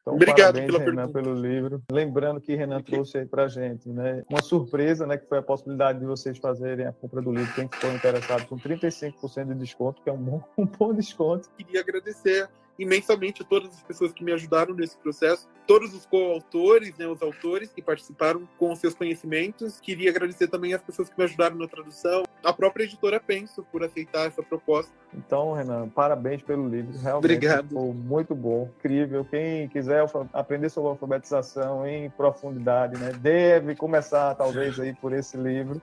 [0.00, 1.82] Então, Obrigado parabéns, pela Renan, pelo livro.
[1.90, 5.98] Lembrando que Renan trouxe aí para gente, né, uma surpresa, né, que foi a possibilidade
[5.98, 10.10] de vocês fazerem a compra do livro, quem for interessado, com 35% de desconto, que
[10.10, 11.48] é um bom, um bom desconto.
[11.56, 12.48] Queria agradecer
[12.80, 17.22] imensamente a todas as pessoas que me ajudaram nesse processo, todos os coautores, né, os
[17.22, 19.78] autores que participaram com os seus conhecimentos.
[19.78, 23.84] Queria agradecer também as pessoas que me ajudaram na tradução, a própria editora Penso por
[23.84, 24.90] aceitar essa proposta.
[25.14, 26.98] Então, Renan, parabéns pelo livro.
[26.98, 27.68] Realmente Obrigado.
[27.68, 29.24] ficou muito bom, incrível.
[29.24, 35.80] Quem quiser aprender sobre alfabetização em profundidade, né, deve começar talvez aí por esse livro.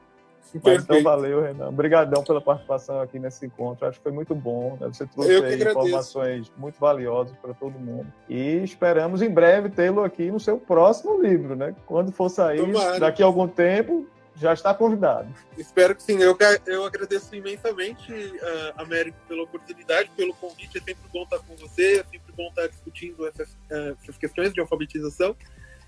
[0.63, 1.69] Mas, então, valeu, Renan.
[1.69, 3.87] Obrigadão pela participação aqui nesse encontro.
[3.87, 4.77] Acho que foi muito bom.
[4.79, 4.87] Né?
[4.87, 8.11] Você trouxe aí informações muito valiosas para todo mundo.
[8.29, 11.75] E esperamos em breve tê-lo aqui no seu próximo livro, né?
[11.85, 12.99] Quando for sair, Tomara.
[12.99, 15.27] daqui a algum tempo, já está convidado.
[15.57, 16.19] Espero que sim.
[16.19, 20.77] Eu, eu agradeço imensamente, uh, Américo, pela oportunidade, pelo convite.
[20.77, 24.53] É sempre bom estar com você, é sempre bom estar discutindo essas, uh, essas questões
[24.53, 25.35] de alfabetização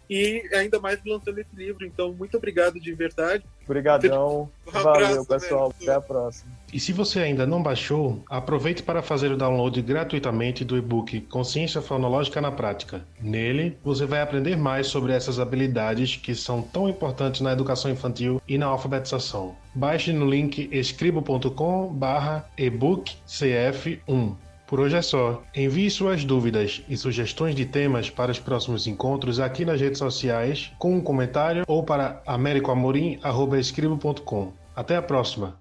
[0.10, 1.86] e ainda mais lançando esse livro.
[1.86, 3.44] Então, muito obrigado de verdade.
[3.66, 4.50] Obrigadão.
[4.68, 5.72] Um Valeu, pessoal.
[5.80, 6.52] Até a próxima.
[6.74, 11.82] E se você ainda não baixou, aproveite para fazer o download gratuitamente do e-book Consciência
[11.82, 13.06] Fonológica na Prática.
[13.22, 18.42] Nele, você vai aprender mais sobre essas habilidades que são tão importantes na educação infantil
[18.48, 19.56] e na alfabetização.
[19.76, 24.36] Baixe no link escribo.com/ebook CF1.
[24.70, 25.42] Por hoje é só.
[25.56, 30.72] Envie suas dúvidas e sugestões de temas para os próximos encontros aqui nas redes sociais
[30.78, 34.54] com um comentário ou para americoamorim.escribo.com.
[34.76, 35.58] Até a próxima!